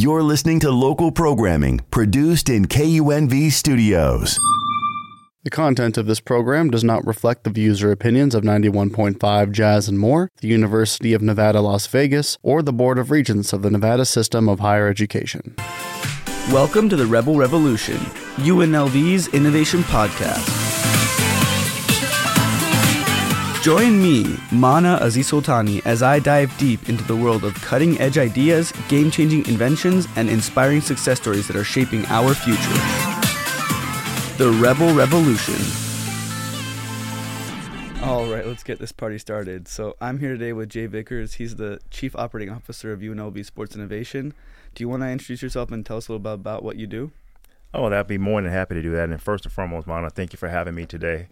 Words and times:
You're 0.00 0.22
listening 0.22 0.60
to 0.60 0.70
local 0.70 1.12
programming 1.12 1.80
produced 1.90 2.48
in 2.48 2.64
KUNV 2.64 3.52
studios. 3.52 4.38
The 5.44 5.50
content 5.50 5.98
of 5.98 6.06
this 6.06 6.20
program 6.20 6.70
does 6.70 6.82
not 6.82 7.06
reflect 7.06 7.44
the 7.44 7.50
views 7.50 7.82
or 7.82 7.92
opinions 7.92 8.34
of 8.34 8.42
91.5 8.42 9.52
Jazz 9.52 9.88
and 9.88 9.98
More, 9.98 10.30
the 10.40 10.48
University 10.48 11.12
of 11.12 11.20
Nevada, 11.20 11.60
Las 11.60 11.86
Vegas, 11.86 12.38
or 12.42 12.62
the 12.62 12.72
Board 12.72 12.98
of 12.98 13.10
Regents 13.10 13.52
of 13.52 13.60
the 13.60 13.70
Nevada 13.70 14.06
System 14.06 14.48
of 14.48 14.60
Higher 14.60 14.88
Education. 14.88 15.54
Welcome 16.50 16.88
to 16.88 16.96
the 16.96 17.06
Rebel 17.06 17.36
Revolution, 17.36 17.98
UNLV's 18.36 19.28
innovation 19.34 19.82
podcast. 19.82 20.69
Join 23.62 24.02
me, 24.02 24.38
Mana 24.50 24.96
Aziz 25.02 25.30
as 25.84 26.02
I 26.02 26.18
dive 26.18 26.56
deep 26.56 26.88
into 26.88 27.04
the 27.04 27.14
world 27.14 27.44
of 27.44 27.52
cutting 27.56 28.00
edge 28.00 28.16
ideas, 28.16 28.72
game 28.88 29.10
changing 29.10 29.46
inventions, 29.48 30.08
and 30.16 30.30
inspiring 30.30 30.80
success 30.80 31.20
stories 31.20 31.46
that 31.46 31.56
are 31.56 31.64
shaping 31.64 32.06
our 32.06 32.32
future. 32.32 32.56
The 34.38 34.50
Rebel 34.62 34.94
Revolution. 34.94 35.56
All 38.02 38.32
right, 38.32 38.46
let's 38.46 38.62
get 38.62 38.78
this 38.78 38.92
party 38.92 39.18
started. 39.18 39.68
So, 39.68 39.94
I'm 40.00 40.20
here 40.20 40.32
today 40.32 40.54
with 40.54 40.70
Jay 40.70 40.86
Vickers. 40.86 41.34
He's 41.34 41.56
the 41.56 41.80
Chief 41.90 42.16
Operating 42.16 42.48
Officer 42.48 42.94
of 42.94 43.00
UNLV 43.00 43.44
Sports 43.44 43.76
Innovation. 43.76 44.32
Do 44.74 44.82
you 44.82 44.88
want 44.88 45.02
to 45.02 45.10
introduce 45.10 45.42
yourself 45.42 45.70
and 45.70 45.84
tell 45.84 45.98
us 45.98 46.08
a 46.08 46.12
little 46.12 46.22
bit 46.22 46.32
about 46.32 46.62
what 46.62 46.76
you 46.76 46.86
do? 46.86 47.12
Oh, 47.74 47.90
that'd 47.90 48.06
be 48.06 48.16
more 48.16 48.40
than 48.40 48.50
happy 48.50 48.76
to 48.76 48.80
do 48.80 48.92
that. 48.92 49.10
And 49.10 49.20
first 49.20 49.44
and 49.44 49.52
foremost, 49.52 49.86
Mana, 49.86 50.08
thank 50.08 50.32
you 50.32 50.38
for 50.38 50.48
having 50.48 50.74
me 50.74 50.86
today 50.86 51.28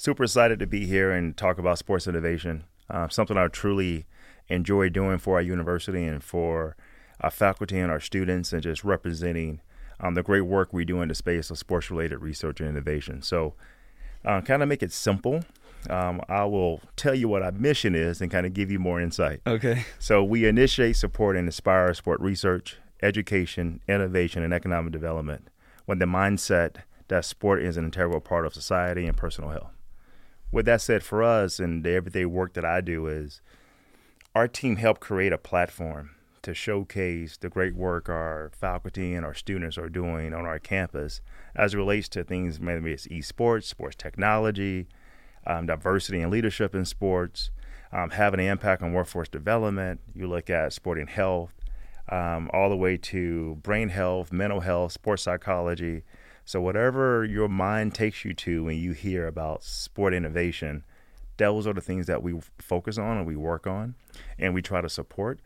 super 0.00 0.24
excited 0.24 0.58
to 0.58 0.66
be 0.66 0.86
here 0.86 1.10
and 1.10 1.36
talk 1.36 1.58
about 1.58 1.76
sports 1.76 2.06
innovation. 2.06 2.64
Uh, 2.88 3.06
something 3.08 3.36
I 3.36 3.48
truly 3.48 4.06
enjoy 4.48 4.88
doing 4.88 5.18
for 5.18 5.34
our 5.34 5.42
university 5.42 6.04
and 6.04 6.24
for 6.24 6.74
our 7.20 7.30
faculty 7.30 7.78
and 7.78 7.90
our 7.90 8.00
students, 8.00 8.50
and 8.54 8.62
just 8.62 8.82
representing 8.82 9.60
um, 10.00 10.14
the 10.14 10.22
great 10.22 10.40
work 10.40 10.72
we 10.72 10.86
do 10.86 11.02
in 11.02 11.08
the 11.08 11.14
space 11.14 11.50
of 11.50 11.58
sports 11.58 11.90
related 11.90 12.22
research 12.22 12.60
and 12.60 12.68
innovation. 12.70 13.20
So, 13.20 13.52
uh, 14.24 14.40
kind 14.40 14.62
of 14.62 14.70
make 14.70 14.82
it 14.82 14.90
simple. 14.90 15.44
Um, 15.90 16.22
I 16.30 16.44
will 16.44 16.80
tell 16.96 17.14
you 17.14 17.28
what 17.28 17.42
our 17.42 17.52
mission 17.52 17.94
is 17.94 18.22
and 18.22 18.30
kind 18.30 18.46
of 18.46 18.54
give 18.54 18.70
you 18.70 18.78
more 18.78 19.02
insight. 19.02 19.42
Okay. 19.46 19.84
So, 19.98 20.24
we 20.24 20.46
initiate, 20.46 20.96
support, 20.96 21.36
and 21.36 21.46
inspire 21.46 21.92
sport 21.92 22.22
research, 22.22 22.78
education, 23.02 23.82
innovation, 23.86 24.42
and 24.42 24.54
economic 24.54 24.92
development 24.92 25.48
with 25.86 25.98
the 25.98 26.06
mindset 26.06 26.76
that 27.08 27.26
sport 27.26 27.62
is 27.62 27.76
an 27.76 27.84
integral 27.84 28.20
part 28.20 28.46
of 28.46 28.54
society 28.54 29.06
and 29.06 29.14
personal 29.14 29.50
health 29.50 29.72
with 30.52 30.66
that 30.66 30.80
said, 30.80 31.02
for 31.02 31.22
us 31.22 31.58
and 31.58 31.84
the 31.84 31.90
everyday 31.90 32.24
work 32.24 32.54
that 32.54 32.64
I 32.64 32.80
do 32.80 33.06
is 33.06 33.40
our 34.34 34.48
team 34.48 34.76
helped 34.76 35.00
create 35.00 35.32
a 35.32 35.38
platform 35.38 36.10
to 36.42 36.54
showcase 36.54 37.36
the 37.36 37.48
great 37.48 37.74
work 37.74 38.08
our 38.08 38.50
faculty 38.58 39.14
and 39.14 39.26
our 39.26 39.34
students 39.34 39.76
are 39.76 39.88
doing 39.88 40.32
on 40.32 40.46
our 40.46 40.58
campus 40.58 41.20
as 41.54 41.74
it 41.74 41.76
relates 41.76 42.08
to 42.08 42.24
things 42.24 42.60
maybe 42.60 42.92
it's 42.92 43.06
esports, 43.08 43.64
sports 43.64 43.96
technology, 43.96 44.86
um, 45.46 45.66
diversity 45.66 46.20
and 46.20 46.30
leadership 46.30 46.74
in 46.74 46.84
sports, 46.84 47.50
um, 47.92 48.10
having 48.10 48.40
an 48.40 48.46
impact 48.46 48.82
on 48.82 48.92
workforce 48.92 49.28
development. 49.28 50.00
You 50.14 50.28
look 50.28 50.48
at 50.48 50.72
sporting 50.72 51.08
health, 51.08 51.52
um, 52.08 52.50
all 52.52 52.68
the 52.68 52.76
way 52.76 52.96
to 52.96 53.56
brain 53.62 53.88
health, 53.88 54.32
mental 54.32 54.60
health, 54.60 54.92
sports 54.92 55.22
psychology, 55.22 56.02
so, 56.50 56.60
whatever 56.60 57.24
your 57.24 57.48
mind 57.48 57.94
takes 57.94 58.24
you 58.24 58.34
to 58.34 58.64
when 58.64 58.76
you 58.76 58.90
hear 58.90 59.28
about 59.28 59.62
sport 59.62 60.12
innovation, 60.12 60.82
those 61.36 61.64
are 61.64 61.72
the 61.72 61.80
things 61.80 62.08
that 62.08 62.24
we 62.24 62.40
focus 62.58 62.98
on 62.98 63.18
and 63.18 63.24
we 63.24 63.36
work 63.36 63.68
on 63.68 63.94
and 64.36 64.52
we 64.52 64.60
try 64.60 64.80
to 64.80 64.88
support. 64.88 65.38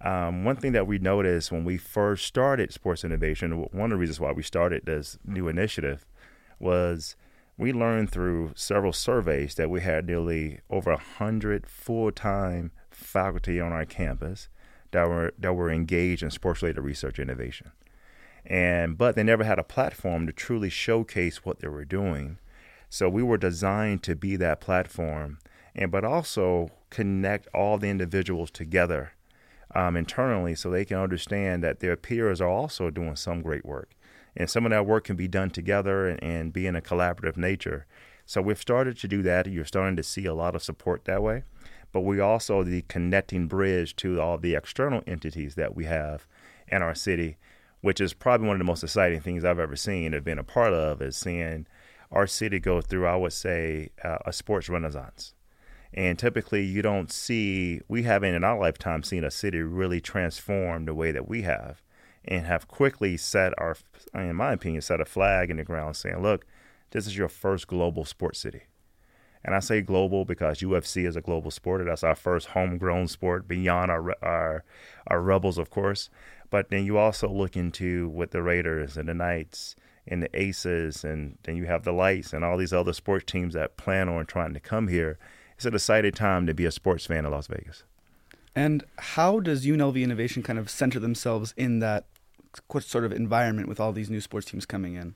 Um, 0.00 0.44
one 0.44 0.54
thing 0.54 0.70
that 0.70 0.86
we 0.86 1.00
noticed 1.00 1.50
when 1.50 1.64
we 1.64 1.76
first 1.78 2.26
started 2.26 2.72
sports 2.72 3.02
innovation, 3.02 3.66
one 3.72 3.86
of 3.86 3.90
the 3.90 3.96
reasons 3.96 4.20
why 4.20 4.30
we 4.30 4.44
started 4.44 4.86
this 4.86 5.18
new 5.24 5.48
initiative 5.48 6.06
was 6.60 7.16
we 7.58 7.72
learned 7.72 8.12
through 8.12 8.52
several 8.54 8.92
surveys 8.92 9.56
that 9.56 9.68
we 9.68 9.80
had 9.80 10.06
nearly 10.06 10.60
over 10.70 10.92
100 10.92 11.66
full 11.66 12.12
time 12.12 12.70
faculty 12.88 13.60
on 13.60 13.72
our 13.72 13.84
campus 13.84 14.48
that 14.92 15.08
were, 15.08 15.32
that 15.40 15.54
were 15.54 15.72
engaged 15.72 16.22
in 16.22 16.30
sports 16.30 16.62
related 16.62 16.82
research 16.82 17.18
innovation 17.18 17.72
and 18.46 18.96
but 18.96 19.16
they 19.16 19.22
never 19.22 19.44
had 19.44 19.58
a 19.58 19.64
platform 19.64 20.26
to 20.26 20.32
truly 20.32 20.70
showcase 20.70 21.44
what 21.44 21.58
they 21.60 21.68
were 21.68 21.84
doing. 21.84 22.38
So 22.88 23.08
we 23.08 23.22
were 23.22 23.36
designed 23.36 24.02
to 24.04 24.14
be 24.14 24.36
that 24.36 24.60
platform, 24.60 25.38
and 25.74 25.90
but 25.90 26.04
also 26.04 26.70
connect 26.90 27.48
all 27.52 27.78
the 27.78 27.90
individuals 27.90 28.50
together 28.50 29.12
um, 29.74 29.96
internally 29.96 30.54
so 30.54 30.70
they 30.70 30.84
can 30.84 30.98
understand 30.98 31.64
that 31.64 31.80
their 31.80 31.96
peers 31.96 32.40
are 32.40 32.48
also 32.48 32.90
doing 32.90 33.16
some 33.16 33.42
great 33.42 33.66
work, 33.66 33.90
and 34.36 34.48
some 34.48 34.64
of 34.64 34.70
that 34.70 34.86
work 34.86 35.04
can 35.04 35.16
be 35.16 35.28
done 35.28 35.50
together 35.50 36.08
and, 36.08 36.22
and 36.22 36.52
be 36.52 36.66
in 36.66 36.76
a 36.76 36.80
collaborative 36.80 37.36
nature. 37.36 37.86
So 38.24 38.40
we've 38.40 38.60
started 38.60 38.96
to 38.98 39.08
do 39.08 39.22
that. 39.22 39.46
You're 39.46 39.64
starting 39.64 39.96
to 39.96 40.02
see 40.02 40.26
a 40.26 40.34
lot 40.34 40.54
of 40.54 40.62
support 40.62 41.04
that 41.04 41.22
way, 41.22 41.42
but 41.92 42.00
we 42.00 42.20
also 42.20 42.62
the 42.62 42.82
connecting 42.82 43.48
bridge 43.48 43.96
to 43.96 44.20
all 44.20 44.38
the 44.38 44.54
external 44.54 45.02
entities 45.06 45.56
that 45.56 45.74
we 45.74 45.84
have 45.84 46.26
in 46.68 46.82
our 46.82 46.94
city 46.94 47.36
which 47.86 48.00
is 48.00 48.12
probably 48.12 48.48
one 48.48 48.56
of 48.56 48.58
the 48.58 48.64
most 48.64 48.82
exciting 48.82 49.20
things 49.20 49.44
I've 49.44 49.60
ever 49.60 49.76
seen 49.76 50.12
or 50.12 50.20
been 50.20 50.40
a 50.40 50.42
part 50.42 50.72
of, 50.72 51.00
is 51.00 51.16
seeing 51.16 51.68
our 52.10 52.26
city 52.26 52.58
go 52.58 52.80
through, 52.80 53.06
I 53.06 53.14
would 53.14 53.32
say, 53.32 53.90
uh, 54.02 54.18
a 54.26 54.32
sports 54.32 54.68
renaissance. 54.68 55.34
And 55.94 56.18
typically, 56.18 56.64
you 56.64 56.82
don't 56.82 57.12
see, 57.12 57.80
we 57.86 58.02
haven't 58.02 58.34
in 58.34 58.42
our 58.42 58.58
lifetime 58.58 59.04
seen 59.04 59.22
a 59.22 59.30
city 59.30 59.60
really 59.60 60.00
transform 60.00 60.86
the 60.86 60.94
way 60.94 61.12
that 61.12 61.28
we 61.28 61.42
have 61.42 61.80
and 62.24 62.44
have 62.44 62.66
quickly 62.66 63.16
set 63.16 63.54
our, 63.56 63.76
in 64.12 64.34
my 64.34 64.54
opinion, 64.54 64.82
set 64.82 65.00
a 65.00 65.04
flag 65.04 65.48
in 65.48 65.58
the 65.58 65.62
ground 65.62 65.94
saying, 65.94 66.20
look, 66.20 66.44
this 66.90 67.06
is 67.06 67.16
your 67.16 67.28
first 67.28 67.68
global 67.68 68.04
sports 68.04 68.40
city. 68.40 68.62
And 69.46 69.54
I 69.54 69.60
say 69.60 69.80
global 69.80 70.24
because 70.24 70.58
UFC 70.58 71.06
is 71.06 71.14
a 71.14 71.20
global 71.20 71.52
sport. 71.52 71.86
That's 71.86 72.02
our 72.02 72.16
first 72.16 72.48
homegrown 72.48 73.06
sport 73.06 73.46
beyond 73.46 73.92
our, 73.92 74.12
our, 74.20 74.64
our 75.06 75.20
Rebels, 75.20 75.56
of 75.56 75.70
course. 75.70 76.10
But 76.50 76.70
then 76.70 76.84
you 76.84 76.98
also 76.98 77.28
look 77.28 77.56
into 77.56 78.08
with 78.08 78.30
the 78.30 78.42
Raiders 78.42 78.96
and 78.96 79.08
the 79.08 79.14
Knights 79.14 79.76
and 80.06 80.22
the 80.22 80.40
Aces, 80.40 81.04
and 81.04 81.38
then 81.42 81.56
you 81.56 81.66
have 81.66 81.84
the 81.84 81.92
Lights 81.92 82.32
and 82.32 82.44
all 82.44 82.56
these 82.56 82.72
other 82.72 82.92
sports 82.92 83.24
teams 83.30 83.54
that 83.54 83.76
plan 83.76 84.08
on 84.08 84.26
trying 84.26 84.54
to 84.54 84.60
come 84.60 84.88
here. 84.88 85.18
It's 85.56 85.64
an 85.64 85.74
exciting 85.74 86.12
time 86.12 86.46
to 86.46 86.54
be 86.54 86.64
a 86.64 86.70
sports 86.70 87.06
fan 87.06 87.24
in 87.24 87.30
Las 87.30 87.46
Vegas. 87.46 87.82
And 88.54 88.84
how 88.98 89.40
does 89.40 89.66
UNLV 89.66 90.00
Innovation 90.02 90.42
kind 90.42 90.58
of 90.58 90.70
center 90.70 90.98
themselves 90.98 91.52
in 91.56 91.80
that 91.80 92.06
sort 92.80 93.04
of 93.04 93.12
environment 93.12 93.68
with 93.68 93.80
all 93.80 93.92
these 93.92 94.08
new 94.08 94.20
sports 94.20 94.50
teams 94.50 94.64
coming 94.64 94.94
in? 94.94 95.14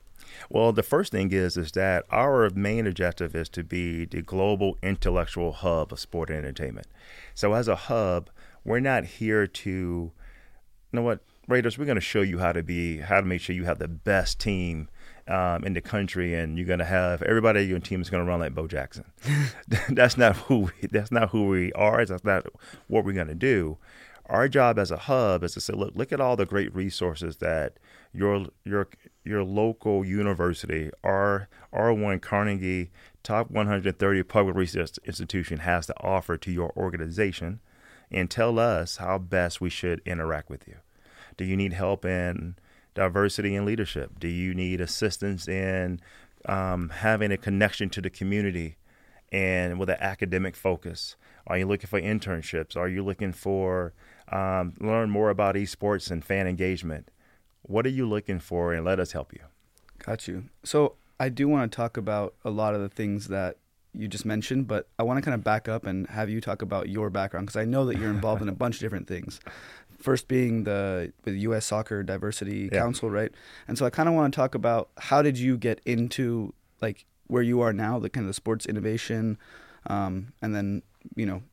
Well, 0.49 0.71
the 0.71 0.83
first 0.83 1.11
thing 1.11 1.31
is 1.31 1.57
is 1.57 1.71
that 1.71 2.05
our 2.11 2.49
main 2.51 2.85
objective 2.85 3.35
is 3.35 3.49
to 3.49 3.63
be 3.63 4.05
the 4.05 4.21
global 4.21 4.77
intellectual 4.83 5.51
hub 5.51 5.91
of 5.91 5.99
sport 5.99 6.29
and 6.29 6.39
entertainment. 6.39 6.87
So 7.33 7.53
as 7.53 7.67
a 7.67 7.75
hub, 7.75 8.29
we're 8.63 8.79
not 8.79 9.05
here 9.05 9.47
to 9.47 10.11
you 10.91 10.99
know 10.99 11.03
what, 11.03 11.21
Raiders, 11.47 11.77
we're 11.77 11.85
going 11.85 11.95
to 11.95 12.01
show 12.01 12.21
you 12.21 12.39
how 12.39 12.51
to 12.51 12.63
be, 12.63 12.99
how 12.99 13.21
to 13.21 13.25
make 13.25 13.41
sure 13.41 13.55
you 13.55 13.65
have 13.65 13.79
the 13.79 13.87
best 13.87 14.39
team 14.39 14.89
um, 15.27 15.63
in 15.63 15.73
the 15.73 15.81
country, 15.81 16.33
and 16.33 16.57
you're 16.57 16.67
going 16.67 16.79
to 16.79 16.85
have 16.85 17.21
everybody 17.23 17.61
on 17.61 17.69
your 17.69 17.79
team 17.79 18.01
is 18.01 18.09
going 18.09 18.23
to 18.23 18.29
run 18.29 18.39
like 18.39 18.53
Bo 18.53 18.67
Jackson. 18.67 19.05
that's 19.89 20.17
not 20.17 20.35
who 20.35 20.59
we, 20.59 20.87
that's 20.91 21.11
not 21.11 21.29
who 21.29 21.47
we 21.47 21.71
are. 21.73 22.05
That's 22.05 22.23
not 22.23 22.45
what 22.87 23.05
we're 23.05 23.13
going 23.13 23.27
to 23.27 23.35
do. 23.35 23.77
Our 24.27 24.47
job 24.47 24.79
as 24.79 24.91
a 24.91 24.97
hub 24.97 25.43
is 25.43 25.53
to 25.53 25.61
say, 25.61 25.73
look, 25.73 25.93
look 25.95 26.13
at 26.13 26.21
all 26.21 26.37
the 26.37 26.45
great 26.45 26.73
resources 26.73 27.37
that 27.37 27.77
your 28.13 28.47
your 28.63 28.87
your 29.25 29.43
local 29.43 30.05
university, 30.05 30.89
our 31.03 31.49
R1 31.73 32.21
Carnegie 32.21 32.91
top 33.23 33.51
130 33.51 34.23
public 34.23 34.55
research 34.55 34.97
institution 35.05 35.59
has 35.59 35.85
to 35.87 35.93
offer 36.01 36.37
to 36.37 36.51
your 36.51 36.71
organization 36.75 37.59
and 38.11 38.29
tell 38.29 38.59
us 38.59 38.97
how 38.97 39.17
best 39.17 39.61
we 39.61 39.69
should 39.69 40.01
interact 40.05 40.49
with 40.49 40.67
you. 40.67 40.75
Do 41.37 41.45
you 41.45 41.55
need 41.55 41.73
help 41.73 42.05
in 42.05 42.55
diversity 42.93 43.55
and 43.55 43.65
leadership? 43.65 44.19
Do 44.19 44.27
you 44.27 44.53
need 44.53 44.81
assistance 44.81 45.47
in 45.47 46.01
um, 46.45 46.89
having 46.89 47.31
a 47.31 47.37
connection 47.37 47.89
to 47.91 48.01
the 48.01 48.09
community 48.09 48.77
and 49.31 49.79
with 49.79 49.89
an 49.89 49.97
academic 49.99 50.55
focus? 50.55 51.15
Are 51.47 51.57
you 51.57 51.65
looking 51.65 51.87
for 51.87 52.01
internships? 52.01 52.75
Are 52.75 52.89
you 52.89 53.03
looking 53.03 53.31
for 53.31 53.93
um, 54.31 54.73
learn 54.79 55.09
more 55.09 55.29
about 55.29 55.55
esports 55.55 56.11
and 56.11 56.23
fan 56.23 56.47
engagement? 56.47 57.09
What 57.63 57.85
are 57.85 57.89
you 57.89 58.07
looking 58.07 58.39
for? 58.39 58.73
And 58.73 58.85
let 58.85 58.99
us 58.99 59.13
help 59.13 59.33
you. 59.33 59.41
Got 59.99 60.27
you. 60.27 60.45
So 60.63 60.95
I 61.19 61.29
do 61.29 61.47
want 61.47 61.71
to 61.71 61.75
talk 61.75 61.97
about 61.97 62.33
a 62.43 62.49
lot 62.49 62.75
of 62.75 62.81
the 62.81 62.89
things 62.89 63.27
that 63.27 63.57
you 63.93 64.07
just 64.07 64.25
mentioned, 64.25 64.67
but 64.67 64.87
I 64.97 65.03
want 65.03 65.17
to 65.17 65.21
kind 65.21 65.35
of 65.35 65.43
back 65.43 65.67
up 65.67 65.85
and 65.85 66.07
have 66.07 66.29
you 66.29 66.41
talk 66.41 66.61
about 66.61 66.89
your 66.89 67.09
background 67.09 67.47
because 67.47 67.59
I 67.59 67.65
know 67.65 67.85
that 67.85 67.97
you're 67.97 68.09
involved 68.09 68.41
in 68.41 68.49
a 68.49 68.51
bunch 68.63 68.75
of 68.75 68.81
different 68.81 69.07
things. 69.07 69.39
First 69.99 70.27
being 70.27 70.63
the 70.63 71.13
with 71.25 71.35
U.S. 71.35 71.65
Soccer 71.65 72.01
Diversity 72.01 72.69
yeah. 72.71 72.79
Council, 72.79 73.09
right? 73.09 73.31
And 73.67 73.77
so 73.77 73.85
I 73.85 73.89
kind 73.89 74.09
of 74.09 74.15
want 74.15 74.33
to 74.33 74.35
talk 74.35 74.55
about 74.55 74.89
how 74.97 75.21
did 75.21 75.37
you 75.37 75.57
get 75.57 75.79
into 75.85 76.53
like 76.81 77.05
where 77.27 77.43
you 77.43 77.61
are 77.61 77.73
now, 77.73 77.99
the 77.99 78.09
kind 78.09 78.25
of 78.25 78.29
the 78.29 78.33
sports 78.33 78.65
innovation, 78.65 79.37
um, 79.87 80.33
and 80.41 80.55
then 80.55 80.81
you 81.15 81.25
know 81.25 81.43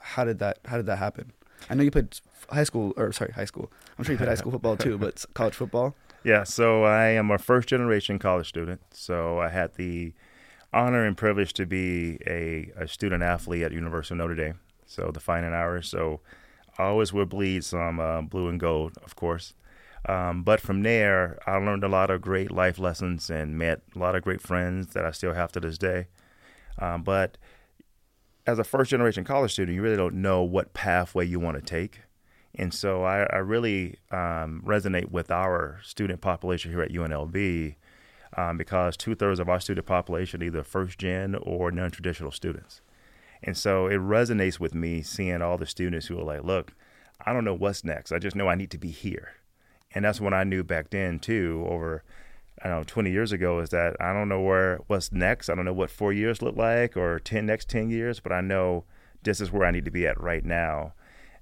how 0.00 0.24
did 0.24 0.38
that 0.40 0.58
how 0.66 0.76
did 0.76 0.86
that 0.86 0.98
happen? 0.98 1.32
I 1.68 1.74
know 1.74 1.82
you 1.82 1.90
played 1.90 2.18
high 2.50 2.64
school, 2.64 2.92
or 2.96 3.12
sorry, 3.12 3.32
high 3.32 3.44
school. 3.44 3.70
I'm 3.98 4.04
sure 4.04 4.12
you 4.12 4.18
played 4.18 4.28
high 4.28 4.34
school 4.34 4.52
football 4.52 4.76
too, 4.76 4.98
but 4.98 5.24
college 5.34 5.54
football. 5.54 5.94
Yeah, 6.24 6.44
so 6.44 6.84
I 6.84 7.08
am 7.08 7.30
a 7.30 7.38
first 7.38 7.68
generation 7.68 8.18
college 8.18 8.48
student. 8.48 8.80
So 8.92 9.38
I 9.38 9.48
had 9.48 9.74
the 9.74 10.12
honor 10.72 11.04
and 11.04 11.16
privilege 11.16 11.52
to 11.54 11.66
be 11.66 12.18
a, 12.26 12.70
a 12.76 12.88
student 12.88 13.22
athlete 13.22 13.62
at 13.62 13.72
University 13.72 14.14
of 14.14 14.18
Notre 14.18 14.34
Dame. 14.34 14.60
So 14.86 15.10
the 15.12 15.20
Fighting 15.20 15.52
Irish. 15.52 15.88
So 15.88 16.20
I 16.78 16.84
always 16.84 17.12
would 17.12 17.28
bleed 17.28 17.64
some 17.64 18.00
uh, 18.00 18.22
blue 18.22 18.48
and 18.48 18.58
gold, 18.58 18.98
of 19.04 19.16
course. 19.16 19.54
Um, 20.08 20.42
but 20.42 20.60
from 20.60 20.82
there, 20.82 21.38
I 21.46 21.56
learned 21.56 21.84
a 21.84 21.88
lot 21.88 22.10
of 22.10 22.22
great 22.22 22.50
life 22.50 22.78
lessons 22.78 23.28
and 23.28 23.58
met 23.58 23.82
a 23.94 23.98
lot 23.98 24.14
of 24.14 24.22
great 24.22 24.40
friends 24.40 24.94
that 24.94 25.04
I 25.04 25.10
still 25.10 25.34
have 25.34 25.52
to 25.52 25.60
this 25.60 25.76
day. 25.76 26.06
Um, 26.78 27.02
but 27.02 27.36
as 28.46 28.58
a 28.58 28.64
first 28.64 28.90
generation 28.90 29.24
college 29.24 29.52
student, 29.52 29.74
you 29.74 29.82
really 29.82 29.96
don't 29.96 30.16
know 30.16 30.42
what 30.42 30.72
pathway 30.72 31.26
you 31.26 31.38
want 31.38 31.58
to 31.58 31.62
take. 31.62 32.00
And 32.54 32.72
so 32.72 33.04
I, 33.04 33.24
I 33.24 33.36
really 33.38 33.98
um, 34.10 34.62
resonate 34.66 35.10
with 35.10 35.30
our 35.30 35.80
student 35.84 36.20
population 36.20 36.72
here 36.72 36.82
at 36.82 36.90
UNLV 36.90 37.76
um, 38.36 38.56
because 38.56 38.96
two 38.96 39.14
thirds 39.14 39.40
of 39.40 39.48
our 39.48 39.60
student 39.60 39.86
population 39.86 40.42
either 40.42 40.62
first 40.62 40.98
gen 40.98 41.34
or 41.34 41.70
non 41.70 41.90
traditional 41.90 42.30
students. 42.30 42.80
And 43.42 43.56
so 43.56 43.86
it 43.86 43.98
resonates 43.98 44.60
with 44.60 44.74
me 44.74 45.02
seeing 45.02 45.42
all 45.42 45.56
the 45.56 45.66
students 45.66 46.06
who 46.06 46.18
are 46.18 46.24
like, 46.24 46.44
look, 46.44 46.72
I 47.24 47.32
don't 47.32 47.44
know 47.44 47.54
what's 47.54 47.84
next. 47.84 48.12
I 48.12 48.18
just 48.18 48.36
know 48.36 48.48
I 48.48 48.54
need 48.54 48.70
to 48.72 48.78
be 48.78 48.90
here. 48.90 49.32
And 49.92 50.04
that's 50.04 50.20
what 50.20 50.34
I 50.34 50.44
knew 50.44 50.62
back 50.62 50.90
then 50.90 51.18
too, 51.18 51.64
over 51.68 52.04
I 52.62 52.68
don't 52.68 52.78
know, 52.78 52.84
20 52.84 53.10
years 53.10 53.32
ago, 53.32 53.60
is 53.60 53.70
that 53.70 53.96
I 54.00 54.12
don't 54.12 54.28
know 54.28 54.40
where 54.40 54.80
what's 54.86 55.12
next. 55.12 55.48
I 55.48 55.54
don't 55.54 55.64
know 55.64 55.72
what 55.72 55.90
four 55.90 56.12
years 56.12 56.42
look 56.42 56.56
like 56.56 56.96
or 56.96 57.18
10 57.18 57.46
next 57.46 57.70
10 57.70 57.88
years, 57.88 58.20
but 58.20 58.32
I 58.32 58.42
know 58.42 58.84
this 59.22 59.40
is 59.40 59.50
where 59.50 59.66
I 59.66 59.70
need 59.70 59.86
to 59.86 59.90
be 59.90 60.06
at 60.06 60.20
right 60.20 60.44
now. 60.44 60.92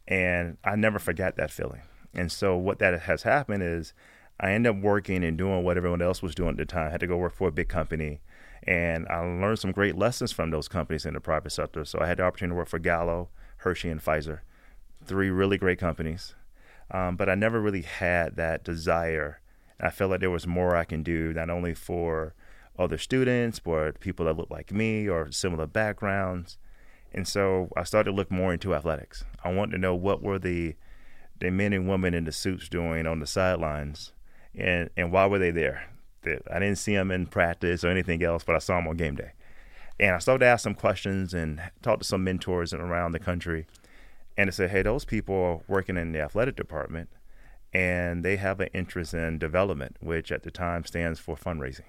And 0.07 0.57
I 0.65 0.77
never 0.77 0.99
forgot 0.99 1.37
that 1.37 1.51
feeling. 1.51 1.83
And 2.15 2.31
so 2.31 2.57
what 2.57 2.79
that 2.79 3.03
has 3.03 3.25
happened 3.25 3.63
is 3.63 3.93
I 4.41 4.53
ended 4.53 4.77
up 4.77 4.83
working 4.83 5.25
and 5.25 5.37
doing 5.37 5.65
what 5.65 5.77
everyone 5.77 6.03
else 6.03 6.23
was 6.23 6.35
doing 6.35 6.51
at 6.51 6.57
the 6.57 6.65
time. 6.65 6.89
I 6.89 6.91
had 6.91 7.01
to 7.01 7.07
go 7.07 7.17
work 7.17 7.35
for 7.35 7.49
a 7.49 7.53
big 7.53 7.69
company. 7.69 8.21
And 8.63 9.07
I 9.09 9.21
learned 9.21 9.59
some 9.59 9.73
great 9.73 9.97
lessons 9.97 10.33
from 10.33 10.51
those 10.51 10.69
companies 10.69 11.07
in 11.07 11.15
the 11.15 11.21
private 11.21 11.51
sector. 11.51 11.85
So 11.85 12.01
I 12.01 12.07
had 12.07 12.19
the 12.19 12.25
opportunity 12.25 12.55
to 12.55 12.59
work 12.59 12.69
for 12.69 12.79
Gallo, 12.79 13.31
Hershey, 13.59 13.89
and 13.89 14.03
Pfizer, 14.03 14.41
three 15.05 15.31
really 15.31 15.59
great 15.59 15.79
companies. 15.79 16.35
Um, 16.91 17.17
but 17.17 17.29
I 17.29 17.35
never 17.35 17.61
really 17.61 17.83
had 17.83 18.37
that 18.37 18.65
desire. 18.65 19.41
I 19.81 19.91
felt 19.91 20.11
like 20.11 20.21
there 20.21 20.31
was 20.31 20.47
more 20.47 20.77
I 20.77 20.85
can 20.85 21.03
do, 21.03 21.33
not 21.33 21.51
only 21.51 21.75
for 21.75 22.35
other 22.79 22.99
students, 22.99 23.59
but 23.59 24.01
people 24.01 24.27
that 24.27 24.37
look 24.37 24.51
like 24.51 24.73
me 24.73 25.09
or 25.09 25.33
similar 25.33 25.67
backgrounds. 25.67 26.59
And 27.13 27.27
so 27.27 27.71
I 27.77 27.85
started 27.85 28.11
to 28.11 28.17
look 28.17 28.31
more 28.31 28.53
into 28.53 28.75
athletics. 28.75 29.25
I 29.43 29.53
wanted 29.53 29.73
to 29.73 29.79
know 29.79 29.95
what 29.95 30.23
were 30.23 30.39
the 30.39 30.77
the 31.41 31.51
men 31.51 31.73
and 31.73 31.89
women 31.89 32.15
in 32.15 32.25
the 32.25 32.33
suits 32.33 32.69
doing 32.69 33.07
on 33.07 33.21
the 33.21 33.27
sidelines, 33.27 34.13
and 34.57 34.91
and 34.97 35.13
why 35.13 35.27
were 35.27 35.39
they 35.39 35.51
there? 35.51 35.89
I 36.27 36.59
didn't 36.59 36.77
see 36.77 36.95
them 36.95 37.11
in 37.11 37.27
practice 37.27 37.85
or 37.85 37.89
anything 37.89 38.23
else, 38.23 38.45
but 38.45 38.57
I 38.57 38.59
saw 38.59 38.77
them 38.77 38.89
on 38.89 38.97
game 38.97 39.15
day. 39.15 39.33
And 40.01 40.15
I 40.15 40.19
started 40.19 40.41
to 40.41 40.47
ask 40.47 40.63
some 40.63 40.75
questions 40.75 41.35
and 41.35 41.61
talk 41.83 42.01
to 42.01 42.05
some 42.05 42.23
mentors 42.23 42.73
around 42.73 43.13
the 43.13 43.19
country. 43.19 43.67
And 44.37 44.49
I 44.49 44.51
said, 44.51 44.71
hey, 44.71 44.83
those 44.83 45.05
people 45.05 45.35
are 45.35 45.61
working 45.67 45.97
in 45.97 46.13
the 46.13 46.21
athletic 46.21 46.57
department 46.57 47.09
and 47.73 48.25
they 48.25 48.37
have 48.37 48.61
an 48.61 48.69
interest 48.73 49.13
in 49.13 49.39
development, 49.39 49.97
which 50.01 50.33
at 50.33 50.43
the 50.43 50.51
time 50.51 50.85
stands 50.85 51.19
for 51.19 51.37
fundraising. 51.37 51.83